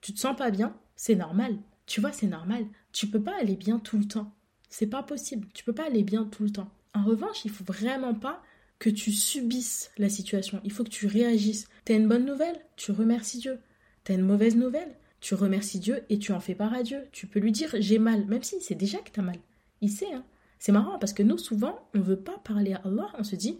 [0.00, 1.56] tu te sens pas bien, c'est normal.
[1.86, 2.64] Tu vois, c'est normal.
[2.92, 4.32] Tu peux pas aller bien tout le temps.
[4.68, 5.48] C'est pas possible.
[5.52, 6.70] Tu peux pas aller bien tout le temps.
[6.94, 8.42] En revanche, il faut vraiment pas
[8.78, 10.60] que tu subisses la situation.
[10.64, 11.68] Il faut que tu réagisses.
[11.84, 13.58] T'as une bonne nouvelle, tu remercies Dieu.
[14.04, 17.04] T'as une mauvaise nouvelle, tu remercies Dieu et tu en fais part à Dieu.
[17.12, 19.38] Tu peux lui dire j'ai mal, même si c'est déjà que t'as mal.
[19.82, 20.24] Il sait, hein.
[20.58, 23.10] C'est marrant parce que nous, souvent, on ne veut pas parler à Allah.
[23.18, 23.58] On se dit,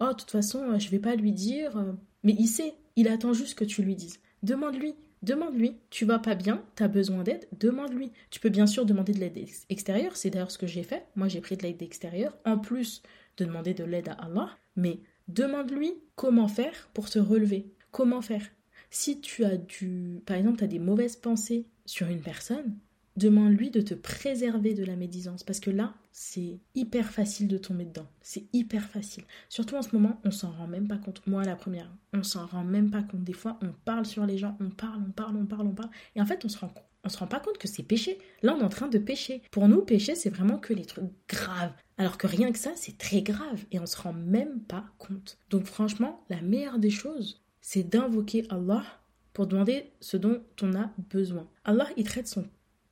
[0.00, 1.76] oh, de toute façon, euh, je ne vais pas lui dire.
[1.76, 1.92] Euh.
[2.24, 4.18] Mais il sait, il attend juste que tu lui dises.
[4.42, 5.76] Demande-lui, demande-lui.
[5.90, 8.12] Tu vas pas bien, tu as besoin d'aide, demande-lui.
[8.30, 10.16] Tu peux bien sûr demander de l'aide extérieure.
[10.16, 11.06] C'est d'ailleurs ce que j'ai fait.
[11.16, 13.02] Moi, j'ai pris de l'aide extérieure, en plus
[13.36, 14.48] de demander de l'aide à Allah.
[14.74, 17.74] Mais demande-lui comment faire pour se relever.
[17.90, 18.46] Comment faire?
[18.88, 20.22] Si tu as du.
[20.24, 22.78] Par exemple, tu as des mauvaises pensées sur une personne,
[23.18, 27.84] demande-lui de te préserver de la médisance parce que là, c'est hyper facile de tomber
[27.84, 28.08] dedans.
[28.22, 29.24] C'est hyper facile.
[29.48, 31.26] Surtout en ce moment, on s'en rend même pas compte.
[31.26, 33.24] Moi, la première, on s'en rend même pas compte.
[33.24, 35.90] Des fois, on parle sur les gens, on parle, on parle, on parle, on parle.
[36.16, 36.72] Et en fait, on se rend
[37.04, 38.18] on se rend pas compte que c'est péché.
[38.42, 39.42] Là, on est en train de pécher.
[39.50, 41.72] Pour nous, péché, c'est vraiment que les trucs graves.
[41.96, 43.64] Alors que rien que ça, c'est très grave.
[43.70, 45.38] Et on se rend même pas compte.
[45.48, 48.84] Donc franchement, la meilleure des choses, c'est d'invoquer Allah
[49.32, 51.48] pour demander ce dont on a besoin.
[51.64, 52.44] Allah, il traite son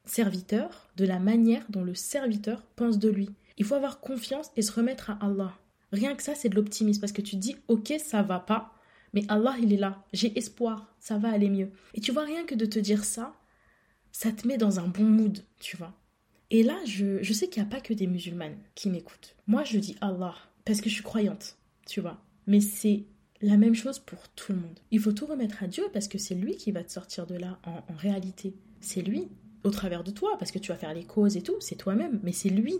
[0.06, 3.30] serviteur de la manière dont le serviteur pense de lui.
[3.58, 5.56] Il faut avoir confiance et se remettre à Allah.
[5.92, 8.74] Rien que ça, c'est de l'optimisme parce que tu dis, ok, ça va pas,
[9.12, 10.04] mais Allah, il est là.
[10.12, 11.70] J'ai espoir, ça va aller mieux.
[11.94, 13.34] Et tu vois, rien que de te dire ça,
[14.12, 15.94] ça te met dans un bon mood, tu vois.
[16.50, 19.34] Et là, je, je sais qu'il n'y a pas que des musulmanes qui m'écoutent.
[19.46, 22.22] Moi, je dis Allah parce que je suis croyante, tu vois.
[22.46, 23.04] Mais c'est
[23.40, 24.78] la même chose pour tout le monde.
[24.90, 27.34] Il faut tout remettre à Dieu parce que c'est lui qui va te sortir de
[27.34, 28.54] là en réalité.
[28.80, 29.28] C'est lui
[29.66, 32.20] au travers de toi, parce que tu vas faire les causes et tout, c'est toi-même,
[32.22, 32.76] mais c'est lui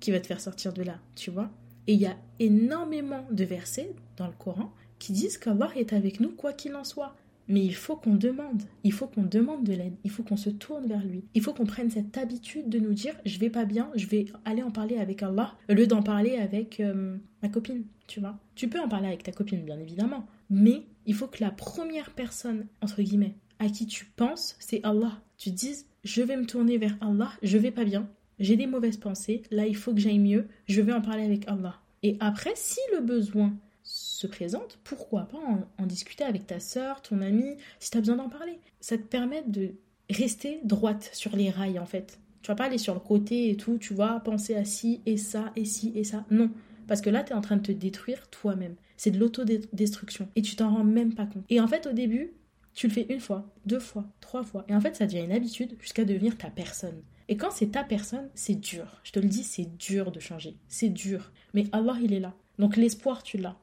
[0.00, 1.50] qui va te faire sortir de là, tu vois.
[1.86, 6.20] Et il y a énormément de versets dans le Coran qui disent qu'Allah est avec
[6.20, 7.14] nous quoi qu'il en soit.
[7.46, 10.48] Mais il faut qu'on demande, il faut qu'on demande de l'aide, il faut qu'on se
[10.48, 11.24] tourne vers lui.
[11.34, 14.26] Il faut qu'on prenne cette habitude de nous dire je vais pas bien, je vais
[14.46, 18.38] aller en parler avec Allah au lieu d'en parler avec euh, ma copine, tu vois.
[18.54, 22.10] Tu peux en parler avec ta copine bien évidemment, mais il faut que la première
[22.12, 25.20] personne entre guillemets à qui tu penses, c'est Allah.
[25.36, 28.96] Tu dises je vais me tourner vers Allah, je vais pas bien, j'ai des mauvaises
[28.96, 31.80] pensées, là il faut que j'aille mieux, je vais en parler avec Allah.
[32.02, 35.38] Et après, si le besoin se présente, pourquoi pas
[35.78, 38.58] en, discuter avec ta soeur, ton ami, si tu as besoin d'en parler.
[38.80, 39.74] Ça te permet de
[40.10, 42.18] rester droite sur les rails en fait.
[42.42, 45.16] Tu vas pas aller sur le côté et tout, tu vas penser à ci et
[45.16, 46.24] ça et ci et ça.
[46.30, 46.50] Non.
[46.86, 48.74] Parce que là, tu es en train de te détruire toi-même.
[48.98, 50.28] C'est de l'autodestruction.
[50.36, 51.44] Et tu t'en rends même pas compte.
[51.48, 52.32] Et en fait, au début,
[52.74, 54.64] tu le fais une fois, deux fois, trois fois.
[54.68, 57.02] Et en fait, ça devient une habitude jusqu'à devenir ta personne.
[57.28, 59.00] Et quand c'est ta personne, c'est dur.
[59.04, 60.56] Je te le dis, c'est dur de changer.
[60.68, 61.32] C'est dur.
[61.54, 62.34] Mais Allah, il est là.
[62.58, 63.56] Donc l'espoir, tu l'as.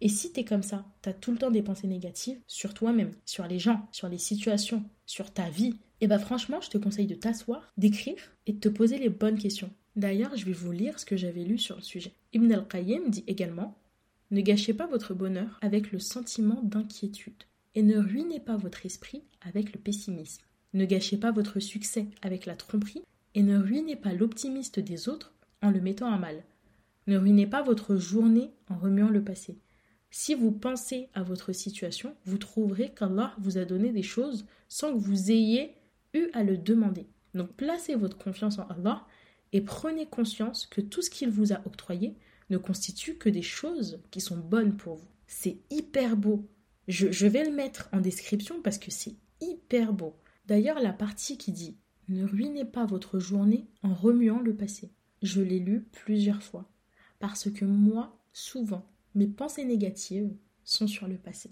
[0.00, 3.46] Et si t'es comme ça, t'as tout le temps des pensées négatives sur toi-même, sur
[3.46, 7.16] les gens, sur les situations, sur ta vie, et bah franchement, je te conseille de
[7.16, 9.70] t'asseoir, d'écrire et de te poser les bonnes questions.
[9.96, 12.12] D'ailleurs, je vais vous lire ce que j'avais lu sur le sujet.
[12.32, 13.76] Ibn al-Qayyim dit également
[14.30, 19.22] Ne gâchez pas votre bonheur avec le sentiment d'inquiétude et ne ruinez pas votre esprit
[19.40, 20.42] avec le pessimisme.
[20.74, 23.02] Ne gâchez pas votre succès avec la tromperie
[23.34, 26.44] et ne ruinez pas l'optimiste des autres en le mettant à mal.
[27.06, 29.58] Ne ruinez pas votre journée en remuant le passé.
[30.10, 34.92] Si vous pensez à votre situation, vous trouverez qu'Allah vous a donné des choses sans
[34.92, 35.74] que vous ayez
[36.14, 37.06] eu à le demander.
[37.34, 39.06] Donc placez votre confiance en Allah
[39.52, 42.14] et prenez conscience que tout ce qu'il vous a octroyé
[42.50, 45.08] ne constitue que des choses qui sont bonnes pour vous.
[45.26, 46.46] C'est hyper beau
[46.88, 50.16] je, vais le mettre en description parce que c'est hyper beau.
[50.46, 51.76] D'ailleurs, la partie qui dit
[52.08, 54.90] Ne ruinez pas votre journée en remuant le passé.
[55.22, 56.70] Je l'ai lu plusieurs fois.
[57.18, 61.50] Parce que moi, souvent, mes pensées négatives sont sur le passé.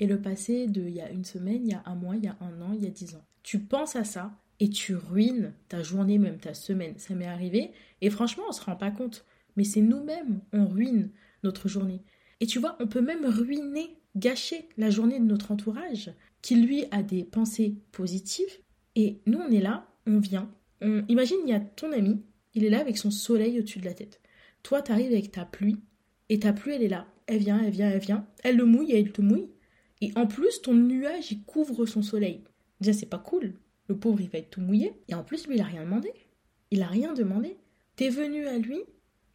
[0.00, 2.24] Et le passé de il y a une semaine, il y a un mois, il
[2.24, 3.24] y a un an, il y a dix ans.
[3.42, 6.98] Tu penses à ça et tu ruines ta journée, même ta semaine.
[6.98, 9.24] Ça m'est arrivé et franchement, on se rend pas compte.
[9.56, 11.10] Mais c'est nous-mêmes, on ruine
[11.42, 12.02] notre journée.
[12.40, 16.10] Et tu vois, on peut même ruiner, gâcher la journée de notre entourage
[16.42, 18.58] qui lui a des pensées positives.
[18.94, 20.50] Et nous, on est là, on vient.
[20.80, 21.04] On...
[21.08, 22.22] Imagine, il y a ton ami,
[22.54, 24.20] il est là avec son soleil au-dessus de la tête.
[24.62, 25.78] Toi, tu arrives avec ta pluie
[26.28, 27.06] et ta pluie, elle est là.
[27.26, 28.26] Elle vient, elle vient, elle vient.
[28.42, 29.48] Elle le mouille et elle te mouille.
[30.00, 32.42] Et en plus, ton nuage, il couvre son soleil.
[32.80, 33.54] Déjà, c'est pas cool.
[33.88, 34.94] Le pauvre, il va être tout mouillé.
[35.08, 36.12] Et en plus, lui, il a rien demandé.
[36.70, 37.56] Il a rien demandé.
[37.96, 38.80] T'es venu à lui,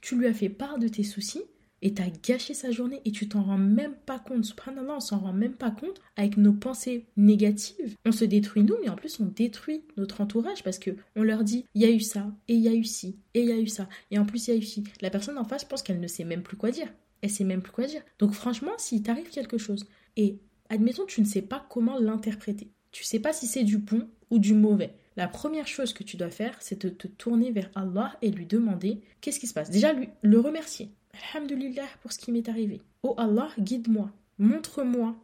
[0.02, 1.44] tu lui as fait part de tes soucis,
[1.84, 4.46] et t'as gâché sa journée et tu t'en rends même pas compte.
[4.46, 7.96] Subhanallah, on s'en rend même pas compte avec nos pensées négatives.
[8.06, 11.44] On se détruit nous, mais en plus on détruit notre entourage parce que on leur
[11.44, 13.52] dit il y a eu ça et il y a eu ci et il y
[13.52, 14.86] a eu ça et en plus il y a eu ci.
[15.02, 16.88] La personne en face pense qu'elle ne sait même plus quoi dire.
[17.22, 18.02] Elle sait même plus quoi dire.
[18.18, 23.04] Donc franchement, s'il t'arrive quelque chose et admettons tu ne sais pas comment l'interpréter, tu
[23.04, 24.96] sais pas si c'est du bon ou du mauvais.
[25.18, 28.46] La première chose que tu dois faire, c'est de te tourner vers Allah et lui
[28.46, 29.70] demander qu'est-ce qui se passe?
[29.70, 30.90] Déjà, lui, le remercier.
[31.14, 32.82] Alhamdulillah pour ce qui m'est arrivé.
[33.04, 35.16] Oh Allah, guide-moi, montre-moi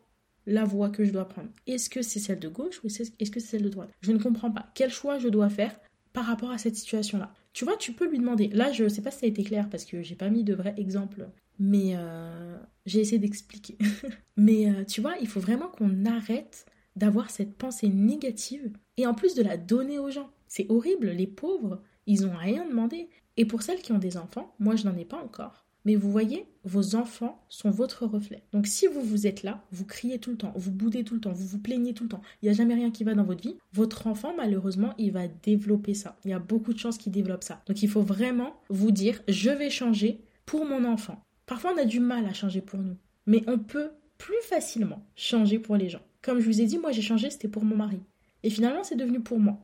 [0.46, 1.50] la voie que je dois prendre.
[1.68, 3.92] Est-ce que c'est celle de gauche ou est-ce que c'est celle de droite?
[4.02, 4.68] Je ne comprends pas.
[4.74, 5.80] Quel choix je dois faire
[6.14, 7.34] par rapport à cette situation-là?
[7.54, 8.48] Tu vois, tu peux lui demander.
[8.48, 10.44] Là, je ne sais pas si ça a été clair parce que j'ai pas mis
[10.44, 11.30] de vrais exemples.
[11.60, 13.78] Mais euh, j'ai essayé d'expliquer.
[14.38, 19.14] mais euh, tu vois, il faut vraiment qu'on arrête d'avoir cette pensée négative et en
[19.14, 20.30] plus de la donner aux gens.
[20.48, 23.10] C'est horrible, les pauvres, ils n'ont rien demandé.
[23.38, 25.66] Et pour celles qui ont des enfants, moi je n'en ai pas encore.
[25.86, 28.44] Mais vous voyez, vos enfants sont votre reflet.
[28.52, 31.22] Donc si vous vous êtes là, vous criez tout le temps, vous boudez tout le
[31.22, 33.24] temps, vous vous plaignez tout le temps, il n'y a jamais rien qui va dans
[33.24, 36.18] votre vie, votre enfant malheureusement il va développer ça.
[36.26, 37.62] Il y a beaucoup de chances qu'il développe ça.
[37.66, 41.24] Donc il faut vraiment vous dire, je vais changer pour mon enfant.
[41.46, 45.60] Parfois on a du mal à changer pour nous, mais on peut plus facilement changer
[45.60, 46.02] pour les gens.
[46.22, 48.02] Comme je vous ai dit, moi j'ai changé, c'était pour mon mari.
[48.44, 49.60] Et finalement c'est devenu pour moi.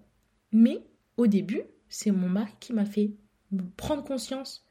[0.51, 0.81] Mais
[1.17, 3.11] au début, c'est mon mari qui m'a fait
[3.77, 4.64] prendre conscience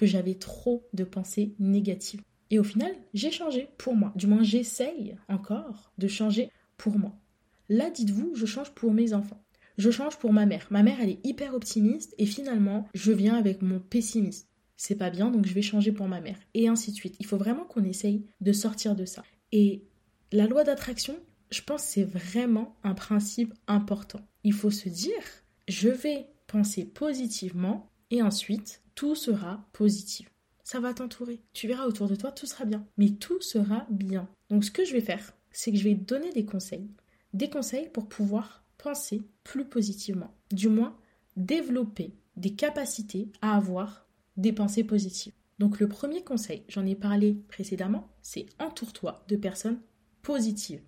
[0.00, 2.22] que j'avais trop de pensées négatives.
[2.48, 4.14] Et au final, j'ai changé pour moi.
[4.16, 7.14] Du moins, j'essaye encore de changer pour moi.
[7.68, 9.44] Là, dites-vous, je change pour mes enfants.
[9.76, 10.66] Je change pour ma mère.
[10.70, 14.46] Ma mère, elle est hyper optimiste et finalement, je viens avec mon pessimisme.
[14.78, 16.38] C'est pas bien, donc je vais changer pour ma mère.
[16.54, 17.16] Et ainsi de suite.
[17.20, 19.22] Il faut vraiment qu'on essaye de sortir de ça.
[19.52, 19.84] Et
[20.32, 21.14] la loi d'attraction,
[21.50, 24.26] je pense c'est vraiment un principe important.
[24.44, 30.30] Il faut se dire, je vais penser positivement et ensuite tout sera positif.
[30.62, 31.40] Ça va t'entourer.
[31.54, 32.86] Tu verras autour de toi, tout sera bien.
[32.98, 34.28] Mais tout sera bien.
[34.50, 36.86] Donc ce que je vais faire, c'est que je vais donner des conseils.
[37.32, 40.34] Des conseils pour pouvoir penser plus positivement.
[40.50, 40.98] Du moins,
[41.34, 45.32] développer des capacités à avoir des pensées positives.
[45.58, 49.80] Donc le premier conseil, j'en ai parlé précédemment, c'est entoure-toi de personnes
[50.20, 50.82] positives.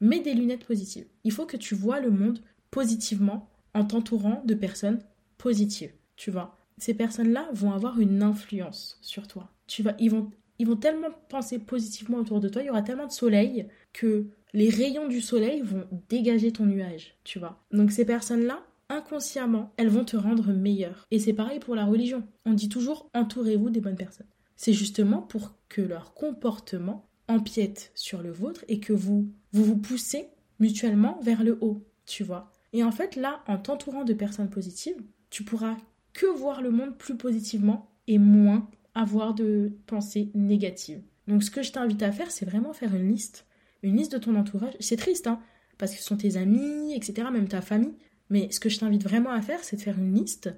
[0.00, 1.08] Mets des lunettes positives.
[1.24, 2.38] Il faut que tu vois le monde
[2.70, 5.02] positivement en t'entourant de personnes
[5.38, 5.92] positives.
[6.14, 9.50] Tu vois, ces personnes-là vont avoir une influence sur toi.
[9.66, 12.82] Tu vas, ils, vont, ils vont tellement penser positivement autour de toi, il y aura
[12.82, 17.62] tellement de soleil que les rayons du soleil vont dégager ton nuage, tu vois.
[17.70, 21.06] Donc ces personnes-là, inconsciemment, elles vont te rendre meilleur.
[21.10, 22.26] Et c'est pareil pour la religion.
[22.46, 24.26] On dit toujours entourez-vous des bonnes personnes.
[24.56, 29.76] C'est justement pour que leur comportement empiète sur le vôtre et que vous vous, vous
[29.76, 32.52] poussez mutuellement vers le haut, tu vois.
[32.72, 35.76] Et en fait, là, en t'entourant de personnes positives, tu pourras
[36.12, 41.02] que voir le monde plus positivement et moins avoir de pensées négatives.
[41.28, 43.46] Donc ce que je t'invite à faire, c'est vraiment faire une liste.
[43.82, 44.74] Une liste de ton entourage.
[44.80, 45.40] C'est triste, hein,
[45.76, 47.94] parce que ce sont tes amis, etc., même ta famille.
[48.30, 50.50] Mais ce que je t'invite vraiment à faire, c'est de faire une liste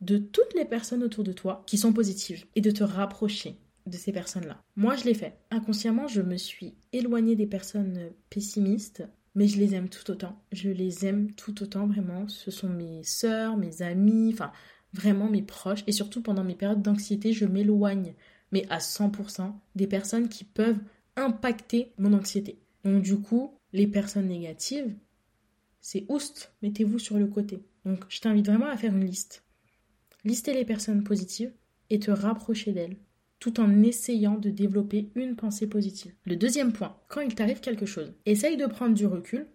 [0.00, 3.96] de toutes les personnes autour de toi qui sont positives et de te rapprocher de
[3.96, 4.60] ces personnes-là.
[4.76, 5.38] Moi, je l'ai fait.
[5.50, 10.40] Inconsciemment, je me suis éloignée des personnes pessimistes, mais je les aime tout autant.
[10.52, 12.28] Je les aime tout autant, vraiment.
[12.28, 14.52] Ce sont mes sœurs, mes amis, enfin,
[14.92, 18.14] vraiment mes proches et surtout pendant mes périodes d'anxiété, je m'éloigne,
[18.50, 20.78] mais à 100% des personnes qui peuvent
[21.16, 22.58] impacter mon anxiété.
[22.84, 24.94] Donc du coup, les personnes négatives,
[25.80, 27.62] c'est oust, mettez-vous sur le côté.
[27.84, 29.44] Donc je t'invite vraiment à faire une liste.
[30.24, 31.52] Lister les personnes positives
[31.90, 32.96] et te rapprocher d'elles,
[33.40, 36.14] tout en essayant de développer une pensée positive.
[36.24, 39.48] Le deuxième point, quand il t'arrive quelque chose, essaye de prendre du recul,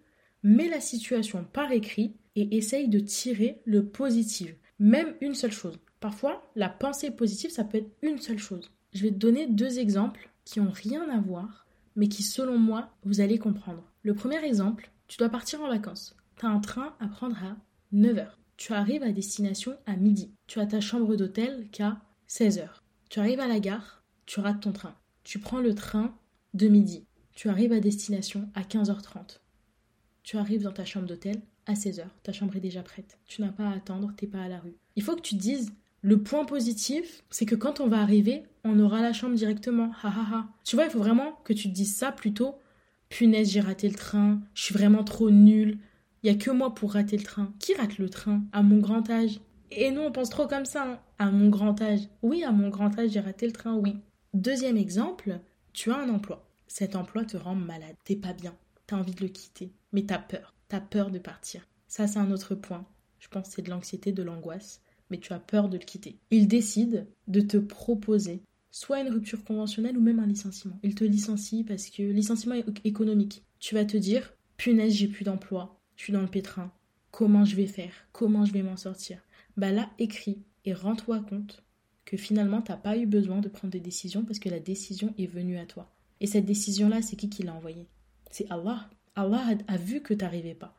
[0.44, 5.80] mets la situation par écrit et essaye de tirer le positif même une seule chose.
[6.00, 8.72] Parfois, la pensée positive, ça peut être une seule chose.
[8.94, 12.90] Je vais te donner deux exemples qui n'ont rien à voir, mais qui, selon moi,
[13.04, 13.84] vous allez comprendre.
[14.04, 16.16] Le premier exemple, tu dois partir en vacances.
[16.38, 17.58] Tu as un train à prendre à
[17.94, 18.28] 9h.
[18.58, 20.32] Tu arrives à destination à midi.
[20.46, 22.68] Tu as ta chambre d'hôtel qu'à 16h.
[23.10, 24.96] Tu arrives à la gare, tu rates ton train.
[25.24, 26.16] Tu prends le train
[26.54, 27.06] de midi.
[27.34, 29.40] Tu arrives à destination à 15h30.
[30.24, 32.06] Tu arrives dans ta chambre d'hôtel à 16h.
[32.24, 33.20] Ta chambre est déjà prête.
[33.28, 34.76] Tu n'as pas à attendre, t'es pas à la rue.
[34.96, 38.80] Il faut que tu dises le point positif, c'est que quand on va arriver, on
[38.80, 39.92] aura la chambre directement.
[40.04, 40.48] Ha ha ha.
[40.64, 42.56] Tu vois, il faut vraiment que tu te dises ça plutôt.
[43.10, 44.42] Punaise, j'ai raté le train.
[44.54, 45.80] Je suis vraiment trop nulle.
[46.24, 47.54] Il y a que moi pour rater le train.
[47.60, 49.40] Qui rate le train à mon grand âge?
[49.72, 50.86] Et nous, on pense trop comme ça.
[50.86, 51.00] Hein.
[51.20, 52.02] À mon grand âge.
[52.22, 53.98] Oui, à mon grand âge, j'ai raté le train, oui.
[54.34, 55.40] Deuxième exemple,
[55.74, 56.48] tu as un emploi.
[56.68, 57.96] Cet emploi te rend malade.
[58.04, 58.56] T'es pas bien.
[58.86, 59.72] T'as envie de le quitter.
[59.94, 60.54] Mais t'as peur.
[60.70, 61.68] T'as peur de partir.
[61.88, 62.86] Ça, c'est un autre point.
[63.20, 64.82] Je pense que c'est de l'anxiété, de l'angoisse.
[65.10, 66.18] Mais tu as peur de le quitter.
[66.32, 70.80] Il décide de te proposer soit une rupture conventionnelle ou même un licenciement.
[70.84, 73.44] Il te licencie parce que licenciement économique.
[73.60, 75.80] Tu vas te dire, punaise, j'ai plus d'emploi.
[75.96, 76.72] Je suis dans le pétrin.
[77.12, 77.94] Comment je vais faire?
[78.12, 79.20] Comment je vais m'en sortir?
[79.56, 81.64] Bah là, écris et rends-toi compte
[82.06, 85.14] que finalement, tu n'as pas eu besoin de prendre des décisions parce que la décision
[85.18, 85.92] est venue à toi.
[86.20, 87.88] Et cette décision-là, c'est qui qui l'a envoyée?
[88.30, 88.90] C'est Allah.
[89.18, 90.78] Allah a, vu que tu n'arrivais pas.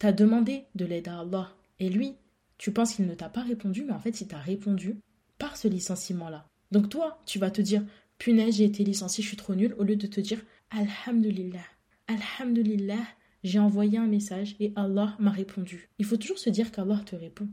[0.00, 1.56] Tu as demandé de l'aide à Allah.
[1.78, 2.16] Et lui,
[2.58, 5.00] tu penses qu'il ne t'a pas répondu, mais en fait, il t'a répondu
[5.38, 6.48] par ce licenciement-là.
[6.72, 7.84] Donc toi, tu vas te dire,
[8.18, 11.64] punaise, j'ai été licencié, je suis trop nul, au lieu de te dire, Alhamdulillah,
[12.08, 13.06] Alhamdulillah,
[13.44, 15.88] j'ai envoyé un message et Allah m'a répondu.
[15.98, 17.48] Il faut toujours se dire qu'Allah te répond.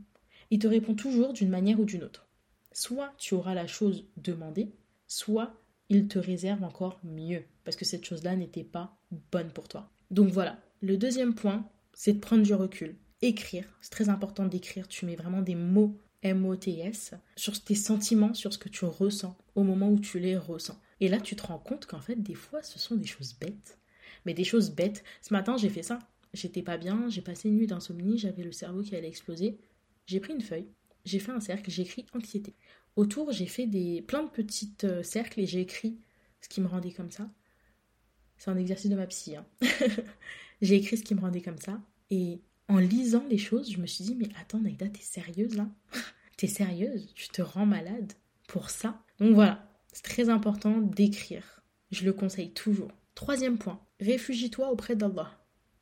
[0.50, 2.26] Il te répond toujours d'une manière ou d'une autre.
[2.72, 4.72] Soit tu auras la chose demandée,
[5.06, 5.54] soit
[5.88, 8.98] il te réserve encore mieux, parce que cette chose-là n'était pas
[9.30, 9.92] bonne pour toi.
[10.10, 12.96] Donc voilà, le deuxième point, c'est de prendre du recul.
[13.22, 18.52] Écrire, c'est très important d'écrire, tu mets vraiment des mots M-O-T-S, sur tes sentiments, sur
[18.52, 20.78] ce que tu ressens au moment où tu les ressens.
[21.00, 23.78] Et là, tu te rends compte qu'en fait, des fois, ce sont des choses bêtes.
[24.24, 25.04] Mais des choses bêtes.
[25.22, 25.98] Ce matin, j'ai fait ça.
[26.32, 29.58] J'étais pas bien, j'ai passé une nuit d'insomnie, j'avais le cerveau qui allait exploser.
[30.06, 30.68] J'ai pris une feuille,
[31.04, 32.54] j'ai fait un cercle, j'ai écrit anxiété.
[32.96, 35.98] Autour, j'ai fait des plein de petits euh, cercles et j'ai écrit
[36.40, 37.30] ce qui me rendait comme ça.
[38.38, 39.36] C'est un exercice de ma psy.
[39.36, 39.46] Hein.
[40.62, 41.80] j'ai écrit ce qui me rendait comme ça.
[42.10, 45.68] Et en lisant les choses, je me suis dit, mais attends, Naïda, t'es sérieuse là
[46.36, 47.12] T'es sérieuse?
[47.14, 48.12] Tu te rends malade
[48.46, 49.02] pour ça?
[49.18, 51.62] Donc voilà, c'est très important d'écrire.
[51.90, 52.90] Je le conseille toujours.
[53.14, 55.30] Troisième point, réfugie-toi auprès d'Allah.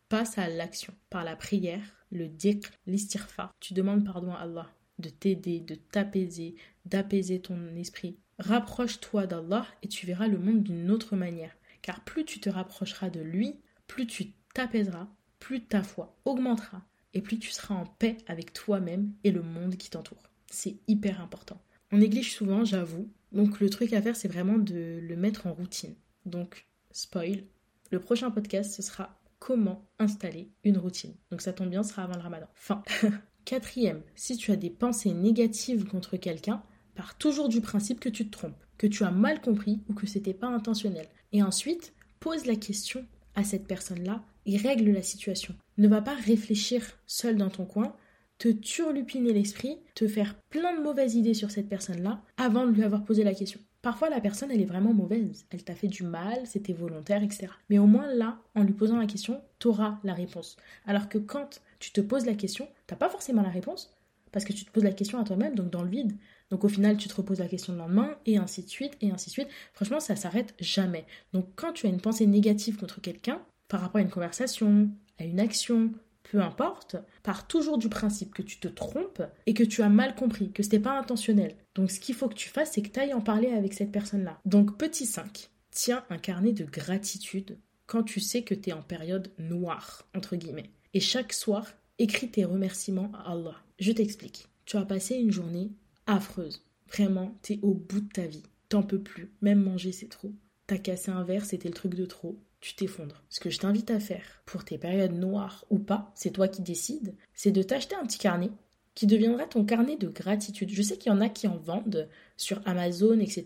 [0.09, 3.51] Passe à l'action par la prière, le dhikr, l'istirfa.
[3.59, 8.17] Tu demandes pardon à Allah de t'aider, de t'apaiser, d'apaiser ton esprit.
[8.39, 11.53] Rapproche-toi d'Allah et tu verras le monde d'une autre manière.
[11.85, 15.07] Car plus tu te rapprocheras de lui, plus tu t'apaiseras,
[15.39, 19.77] plus ta foi augmentera et plus tu seras en paix avec toi-même et le monde
[19.77, 20.23] qui t'entoure.
[20.51, 21.61] C'est hyper important.
[21.93, 23.13] On néglige souvent, j'avoue.
[23.33, 25.95] Donc le truc à faire, c'est vraiment de le mettre en routine.
[26.25, 27.45] Donc, spoil,
[27.91, 31.15] le prochain podcast, ce sera comment installer une routine.
[31.31, 32.49] Donc ça tombe bien, ce sera avant le ramadan.
[32.55, 32.83] Fin.
[33.45, 36.63] Quatrième, si tu as des pensées négatives contre quelqu'un,
[36.95, 40.07] pars toujours du principe que tu te trompes, que tu as mal compris ou que
[40.07, 41.07] c'était pas intentionnel.
[41.33, 45.55] Et ensuite, pose la question à cette personne-là et règle la situation.
[45.79, 47.97] Ne va pas réfléchir seul dans ton coin,
[48.39, 52.83] te turlupiner l'esprit, te faire plein de mauvaises idées sur cette personne-là avant de lui
[52.83, 53.61] avoir posé la question.
[53.83, 55.45] Parfois, la personne, elle est vraiment mauvaise.
[55.51, 57.49] Elle t'a fait du mal, c'était volontaire, etc.
[57.69, 60.57] Mais au moins là, en lui posant la question, tu auras la réponse.
[60.87, 63.95] Alors que quand tu te poses la question, t'as pas forcément la réponse,
[64.33, 66.17] parce que tu te poses la question à toi-même, donc dans le vide.
[66.51, 69.11] Donc au final, tu te reposes la question le lendemain, et ainsi de suite, et
[69.11, 69.49] ainsi de suite.
[69.73, 71.07] Franchement, ça s'arrête jamais.
[71.33, 75.25] Donc quand tu as une pensée négative contre quelqu'un, par rapport à une conversation, à
[75.25, 75.93] une action,
[76.25, 80.15] peu importe, pars toujours du principe que tu te trompes et que tu as mal
[80.15, 81.55] compris, que ce n'était pas intentionnel.
[81.75, 83.93] Donc ce qu'il faut que tu fasses, c'est que tu ailles en parler avec cette
[83.93, 84.41] personne-là.
[84.45, 88.83] Donc petit 5, tiens un carnet de gratitude quand tu sais que tu es en
[88.83, 90.71] période noire, entre guillemets.
[90.95, 91.67] Et chaque soir,
[91.99, 93.57] écris tes remerciements à Allah.
[93.79, 94.49] Je t'explique.
[94.65, 95.71] Tu as passé une journée
[96.07, 96.65] affreuse.
[96.89, 98.45] Vraiment, tu es au bout de ta vie.
[98.69, 99.33] T'en peux plus.
[99.41, 100.33] Même manger, c'est trop.
[100.67, 103.23] T'as cassé un verre, c'était le truc de trop tu t'effondres.
[103.29, 106.63] Ce que je t'invite à faire pour tes périodes noires ou pas, c'est toi qui
[106.63, 108.49] décides, c'est de t'acheter un petit carnet
[108.95, 110.71] qui deviendra ton carnet de gratitude.
[110.71, 113.45] Je sais qu'il y en a qui en vendent sur Amazon, etc.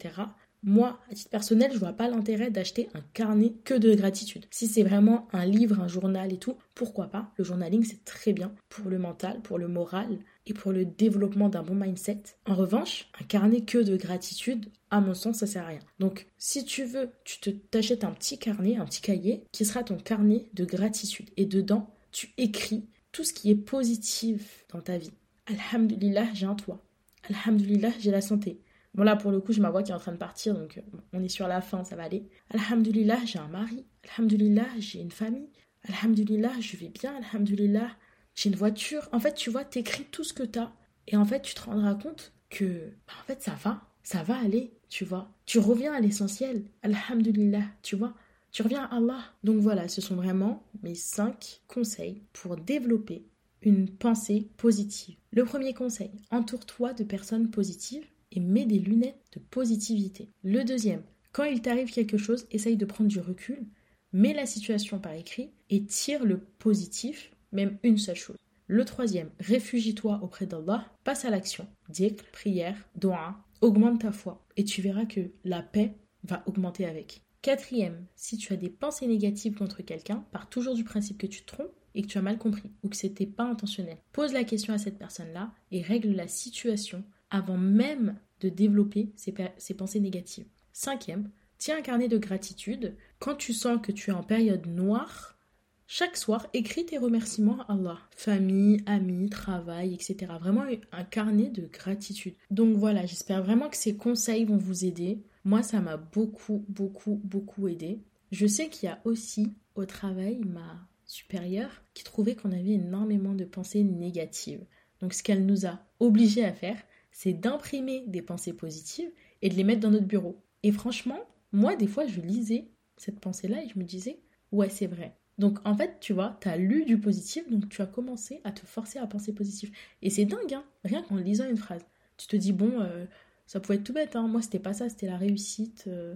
[0.65, 4.47] Moi, à titre personnel, je vois pas l'intérêt d'acheter un carnet que de gratitude.
[4.51, 7.31] Si c'est vraiment un livre, un journal et tout, pourquoi pas?
[7.37, 11.49] Le journaling, c'est très bien pour le mental, pour le moral et pour le développement
[11.49, 12.23] d'un bon mindset.
[12.47, 15.79] En revanche, un carnet que de gratitude, à mon sens, ça sert à rien.
[16.01, 19.85] Donc, si tu veux, tu te t'achètes un petit carnet, un petit cahier qui sera
[19.85, 24.99] ton carnet de gratitude et dedans, tu écris tout ce qui est positif dans ta
[24.99, 25.13] vie.
[25.47, 26.83] Alhamdulillah, j'ai un toit.
[27.29, 28.61] Alhamdulillah, j'ai la santé.
[28.95, 30.79] Bon là pour le coup j'ai ma voix qui est en train de partir donc
[30.79, 32.29] euh, on est sur la fin, ça va aller.
[32.51, 33.87] Alhamdulillah j'ai un mari.
[34.05, 35.51] Alhamdulillah j'ai une famille.
[35.89, 37.15] Alhamdulillah je vais bien.
[37.17, 37.91] Alhamdulillah
[38.35, 39.09] j'ai une voiture.
[39.13, 40.73] En fait tu vois t'écris tout ce que t'as
[41.07, 43.83] et en fait tu te rendras compte que bah, en fait ça va.
[44.03, 45.31] ça va aller, tu vois.
[45.47, 46.65] Tu reviens à l'essentiel.
[46.83, 48.15] Alhamdulillah, tu vois.
[48.53, 49.21] Tu reviens à Allah.
[49.45, 53.27] Donc voilà, ce sont vraiment mes cinq conseils pour développer
[53.63, 55.17] une pensée positive.
[55.33, 60.31] Le premier conseil, entoure-toi de personnes positives et mets des lunettes de positivité.
[60.43, 63.67] Le deuxième, quand il t'arrive quelque chose, essaye de prendre du recul,
[64.13, 68.37] mets la situation par écrit et tire le positif, même une seule chose.
[68.67, 71.67] Le troisième, réfugie-toi auprès d'Allah, passe à l'action.
[71.89, 77.23] Dhikr, prière, doa, augmente ta foi et tu verras que la paix va augmenter avec.
[77.41, 81.43] Quatrième, si tu as des pensées négatives contre quelqu'un, pars toujours du principe que tu
[81.43, 83.99] te trompes et que tu as mal compris ou que c'était pas intentionnel.
[84.13, 89.75] Pose la question à cette personne-là et règle la situation avant même de développer ses,
[89.75, 90.47] pensées négatives.
[90.73, 92.97] Cinquième, tiens un carnet de gratitude.
[93.19, 95.39] Quand tu sens que tu es en période noire,
[95.87, 97.99] chaque soir, écris tes remerciements à Allah.
[98.15, 100.33] Famille, amis, travail, etc.
[100.39, 102.35] Vraiment un carnet de gratitude.
[102.51, 105.23] Donc voilà, j'espère vraiment que ces conseils vont vous aider.
[105.45, 108.03] Moi, ça m'a beaucoup, beaucoup, beaucoup aidé.
[108.33, 113.35] Je sais qu'il y a aussi au travail ma supérieure qui trouvait qu'on avait énormément
[113.35, 114.65] de pensées négatives.
[115.01, 116.77] Donc ce qu'elle nous a obligés à faire,
[117.19, 119.11] c'est d'imprimer des pensées positives
[119.43, 120.41] et de les mettre dans notre bureau.
[120.63, 121.19] Et franchement,
[121.51, 124.21] moi, des fois, je lisais cette pensée-là et je me disais,
[124.53, 125.17] ouais, c'est vrai.
[125.37, 128.53] Donc en fait, tu vois, tu as lu du positif, donc tu as commencé à
[128.53, 129.73] te forcer à penser positif.
[130.01, 131.85] Et c'est dingue, hein rien qu'en lisant une phrase.
[132.19, 133.05] Tu te dis, bon, euh,
[133.49, 136.15] ça pouvait être tout bête, hein moi c'était pas ça, c'était la réussite, euh,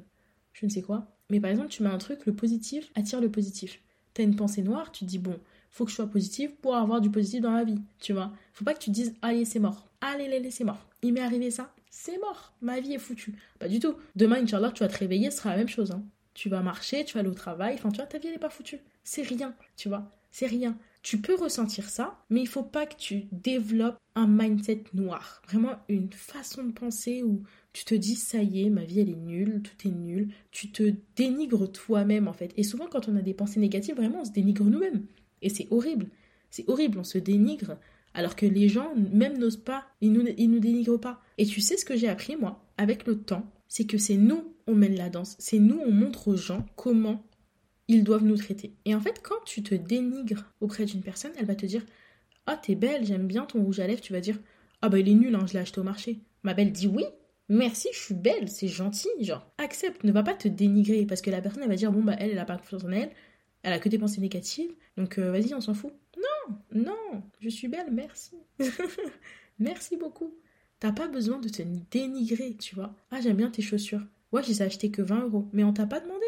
[0.52, 1.08] je ne sais quoi.
[1.30, 3.82] Mais par exemple, tu mets un truc, le positif attire le positif.
[4.14, 6.76] Tu as une pensée noire, tu te dis, bon, faut que je sois positif pour
[6.76, 8.32] avoir du positif dans la vie, tu vois.
[8.52, 9.88] Faut pas que tu dises, allez, c'est mort.
[10.00, 10.86] Allez, allez, c'est mort.
[11.02, 12.54] Il m'est arrivé ça, c'est mort.
[12.60, 13.34] Ma vie est foutue.
[13.58, 13.94] Pas du tout.
[14.16, 15.90] Demain, Inch'Allah, tu vas te réveiller, ce sera la même chose.
[15.90, 16.04] Hein.
[16.34, 18.38] Tu vas marcher, tu vas aller au travail, enfin, tu vois, ta vie, elle n'est
[18.38, 18.78] pas foutue.
[19.04, 20.10] C'est rien, tu vois.
[20.30, 20.78] C'est rien.
[21.02, 25.42] Tu peux ressentir ça, mais il faut pas que tu développes un mindset noir.
[25.46, 29.10] Vraiment une façon de penser où tu te dis ça y est, ma vie elle
[29.10, 30.32] est nulle, tout est nul.
[30.52, 32.52] Tu te dénigres toi-même en fait.
[32.56, 35.04] Et souvent quand on a des pensées négatives, vraiment on se dénigre nous-mêmes.
[35.42, 36.06] Et c'est horrible.
[36.50, 37.78] C'est horrible, on se dénigre
[38.14, 41.20] alors que les gens même n'osent pas, ils nous, ils nous dénigrent pas.
[41.38, 44.54] Et tu sais ce que j'ai appris moi avec le temps, c'est que c'est nous
[44.66, 47.24] on mène la danse, c'est nous on montre aux gens comment
[47.88, 48.74] ils doivent nous traiter.
[48.84, 51.84] Et en fait, quand tu te dénigres auprès d'une personne, elle va te dire
[52.46, 54.00] Ah, t'es belle, j'aime bien ton rouge à lèvres.
[54.00, 54.38] Tu vas dire
[54.80, 56.20] Ah, bah il est nul, hein, je l'ai acheté au marché.
[56.42, 57.04] Ma belle dit Oui,
[57.48, 59.08] merci, je suis belle, c'est gentil.
[59.20, 62.02] Genre, accepte, ne va pas te dénigrer parce que la personne, elle va dire Bon,
[62.02, 63.10] bah elle, elle a pas confiance en elle,
[63.62, 65.92] elle a que des pensées négatives, donc euh, vas-y, on s'en fout.
[66.16, 68.36] Non, non, je suis belle, merci.
[69.58, 70.34] merci beaucoup.
[70.80, 72.94] T'as pas besoin de te dénigrer, tu vois.
[73.10, 74.04] Ah, j'aime bien tes chaussures.
[74.32, 75.48] Ouais, je les ai achetées que 20 euros.
[75.52, 76.26] Mais on t'a pas demandé.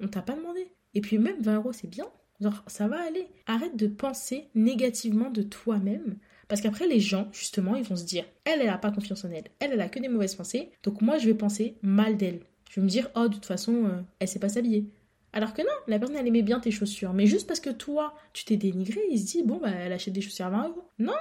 [0.00, 0.72] On t'a pas demandé.
[0.94, 2.06] Et puis même 20 euros, c'est bien.
[2.40, 3.28] Genre, ça va aller.
[3.46, 6.16] Arrête de penser négativement de toi-même.
[6.48, 9.30] Parce qu'après, les gens, justement, ils vont se dire, elle, elle n'a pas confiance en
[9.30, 9.44] elle.
[9.60, 10.72] Elle, elle a que des mauvaises pensées.
[10.82, 12.40] Donc moi, je vais penser mal d'elle.
[12.70, 14.86] Je vais me dire, oh, de toute façon, euh, elle sait pas s'habiller.
[15.32, 17.14] Alors que non, la personne, elle aimait bien tes chaussures.
[17.14, 20.12] Mais juste parce que toi, tu t'es dénigré, il se dit, bon, bah, elle achète
[20.12, 20.88] des chaussures à 20 euros.
[20.98, 21.12] Non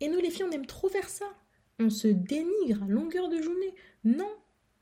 [0.00, 1.26] Et nous, les filles, on aime trop faire ça.
[1.78, 3.74] On se dénigre à longueur de journée.
[4.04, 4.30] Non,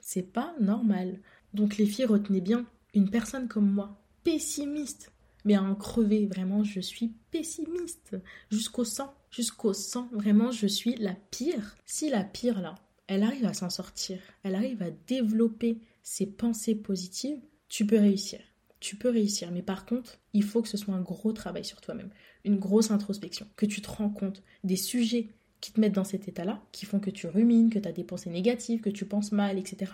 [0.01, 1.21] c'est pas normal.
[1.55, 5.13] Donc les filles, retenez bien, une personne comme moi, pessimiste.
[5.45, 8.17] Mais à en crever, vraiment, je suis pessimiste.
[8.51, 11.77] Jusqu'au sang, jusqu'au sang, vraiment, je suis la pire.
[11.85, 12.75] Si la pire, là,
[13.07, 18.41] elle arrive à s'en sortir, elle arrive à développer ses pensées positives, tu peux réussir.
[18.85, 21.81] Tu peux réussir, mais par contre, il faut que ce soit un gros travail sur
[21.81, 22.11] toi-même,
[22.45, 25.31] une grosse introspection, que tu te rends compte des sujets
[25.63, 28.05] qui te mettent dans cet état-là, qui font que tu rumines, que tu as des
[28.05, 29.91] pensées négatives, que tu penses mal, etc.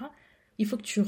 [0.59, 1.03] Il faut que tu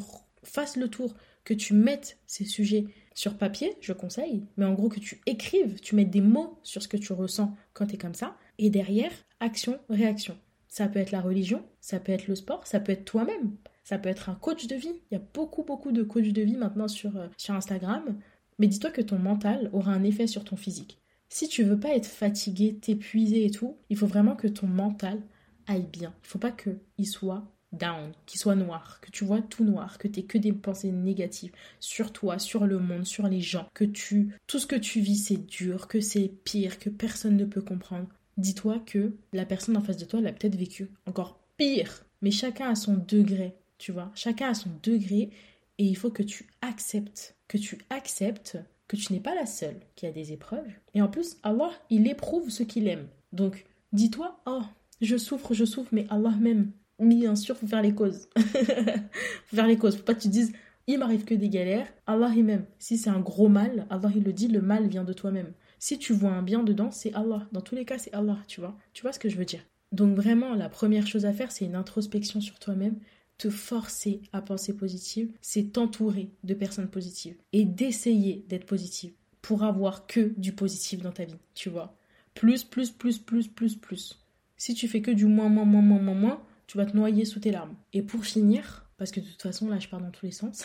[0.44, 4.88] fasses le tour, que tu mettes ces sujets sur papier, je conseille, mais en gros
[4.88, 7.98] que tu écrives, tu mets des mots sur ce que tu ressens quand tu es
[7.98, 10.38] comme ça, et derrière, action, réaction.
[10.68, 13.98] Ça peut être la religion, ça peut être le sport, ça peut être toi-même, ça
[13.98, 15.00] peut être un coach de vie.
[15.10, 18.16] Il y a beaucoup, beaucoup de coachs de vie maintenant sur, euh, sur Instagram,
[18.58, 20.98] mais dis-toi que ton mental aura un effet sur ton physique.
[21.28, 25.20] Si tu veux pas être fatigué, t'épuiser et tout, il faut vraiment que ton mental
[25.66, 26.14] aille bien.
[26.24, 30.08] Il faut pas qu'il soit down, qui soit noir, que tu vois tout noir, que
[30.08, 34.36] t'aies que des pensées négatives sur toi, sur le monde, sur les gens, que tu
[34.46, 38.08] tout ce que tu vis c'est dur, que c'est pire, que personne ne peut comprendre.
[38.36, 42.68] Dis-toi que la personne en face de toi l'a peut-être vécu encore pire, mais chacun
[42.70, 45.30] a son degré, tu vois, chacun a son degré
[45.78, 48.56] et il faut que tu acceptes, que tu acceptes
[48.86, 50.70] que tu n'es pas la seule qui a des épreuves.
[50.94, 53.08] Et en plus, Allah, il éprouve ce qu'il aime.
[53.32, 54.62] Donc, dis-toi, oh,
[55.00, 56.70] je souffre, je souffre, mais Allah m'aime
[57.00, 58.28] bien sûr, faut faire les causes.
[58.36, 59.96] faut faire les causes.
[59.96, 60.52] Faut pas que tu dises,
[60.86, 61.92] il m'arrive que des galères.
[62.06, 62.66] Allah il m'aime.
[62.78, 65.52] Si c'est un gros mal, Allah il le dit, le mal vient de toi-même.
[65.80, 67.48] Si tu vois un bien dedans, c'est Allah.
[67.50, 68.78] Dans tous les cas, c'est Allah, tu vois.
[68.92, 69.64] Tu vois ce que je veux dire?
[69.90, 73.00] Donc vraiment, la première chose à faire, c'est une introspection sur toi-même.
[73.42, 79.64] Te forcer à penser positive, c'est t'entourer de personnes positives et d'essayer d'être positive pour
[79.64, 81.98] avoir que du positif dans ta vie, tu vois.
[82.34, 84.16] Plus, plus, plus, plus, plus, plus.
[84.56, 87.24] Si tu fais que du moins, moins, moins, moins, moins, moins, tu vas te noyer
[87.24, 87.74] sous tes larmes.
[87.92, 90.64] Et pour finir, parce que de toute façon, là, je pars dans tous les sens,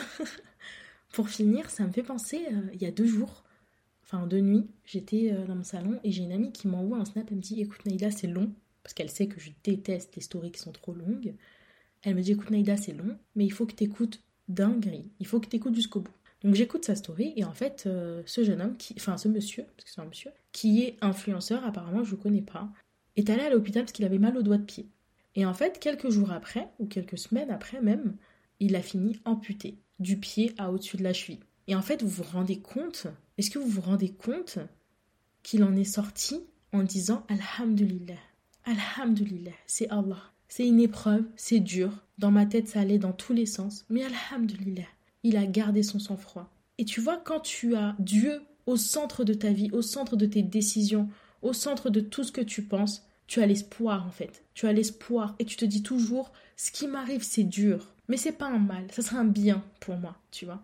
[1.14, 3.44] pour finir, ça me fait penser, euh, il y a deux jours,
[4.04, 7.06] enfin deux nuits, j'étais euh, dans mon salon et j'ai une amie qui m'envoie un
[7.06, 8.54] snap, elle me dit, écoute Naïda, c'est long,
[8.84, 11.34] parce qu'elle sait que je déteste les stories qui sont trop longues.
[12.04, 15.28] Elle me dit, écoute Naïda, c'est long, mais il faut que tu écoutes dinguerie, il
[15.28, 16.14] faut que tu écoutes jusqu'au bout.
[16.44, 19.64] Donc j'écoute sa story et en fait, euh, ce jeune homme, qui, enfin ce monsieur,
[19.76, 22.70] parce que c'est un monsieur, qui est influenceur, apparemment je ne connais pas,
[23.16, 24.88] est allé à l'hôpital parce qu'il avait mal au doigt de pied.
[25.36, 28.16] Et en fait, quelques jours après, ou quelques semaines après même,
[28.60, 31.40] il a fini amputé, du pied à au-dessus de la cheville.
[31.68, 34.60] Et en fait, vous vous rendez compte, est-ce que vous vous rendez compte
[35.44, 36.42] qu'il en est sorti
[36.72, 38.16] en disant Alhamdulillah,
[38.66, 40.32] Alhamdulillah, c'est Allah.
[40.48, 41.92] C'est une épreuve, c'est dur.
[42.18, 43.86] Dans ma tête, ça allait dans tous les sens.
[43.90, 44.88] Mais Alhamdulillah,
[45.24, 46.50] il a gardé son sang-froid.
[46.78, 50.26] Et tu vois, quand tu as Dieu au centre de ta vie, au centre de
[50.26, 51.10] tes décisions,
[51.42, 54.44] au centre de tout ce que tu penses, tu as l'espoir en fait.
[54.54, 58.32] Tu as l'espoir et tu te dis toujours ce qui m'arrive c'est dur, mais c'est
[58.32, 60.64] pas un mal, ça sera un bien pour moi, tu vois.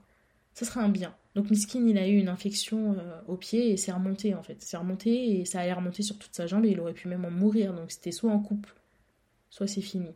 [0.54, 1.14] Ça sera un bien.
[1.36, 4.58] Donc Miskin, il a eu une infection euh, au pied et c'est remonté en fait.
[4.60, 7.26] C'est remonté et ça allait remonter sur toute sa jambe et il aurait pu même
[7.26, 7.74] en mourir.
[7.74, 8.68] Donc c'était soit en coupe,
[9.54, 10.10] soit c'est fini.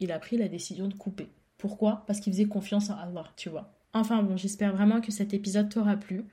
[0.00, 1.28] Il a pris la décision de couper.
[1.56, 2.02] Pourquoi?
[2.08, 3.72] Parce qu'il faisait confiance en Allah, tu vois.
[3.92, 6.24] Enfin bon, j'espère vraiment que cet épisode t'aura plu.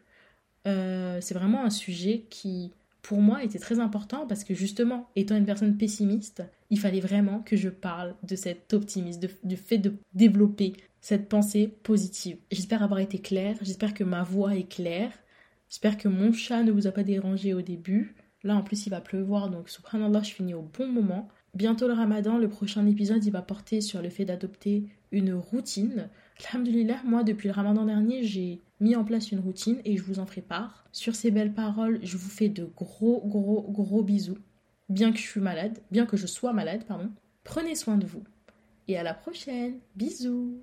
[0.65, 2.73] Euh, c'est vraiment un sujet qui,
[3.03, 7.39] pour moi, était très important parce que justement, étant une personne pessimiste, il fallait vraiment
[7.39, 12.37] que je parle de cet optimisme, du fait de développer cette pensée positive.
[12.51, 15.11] J'espère avoir été claire, j'espère que ma voix est claire,
[15.69, 18.15] j'espère que mon chat ne vous a pas dérangé au début.
[18.41, 21.29] Là, en plus, il va pleuvoir, donc subhanallah, je finis au bon moment.
[21.53, 26.09] Bientôt le ramadan, le prochain épisode, il va porter sur le fait d'adopter une routine.
[26.39, 30.17] Alhamdulillah, moi, depuis le ramadan dernier, j'ai mis en place une routine et je vous
[30.17, 30.85] en ferai part.
[30.91, 34.39] Sur ces belles paroles, je vous fais de gros, gros, gros bisous.
[34.89, 37.11] Bien que je suis malade, bien que je sois malade, pardon.
[37.43, 38.23] Prenez soin de vous.
[38.87, 39.79] Et à la prochaine.
[39.95, 40.57] Bisous.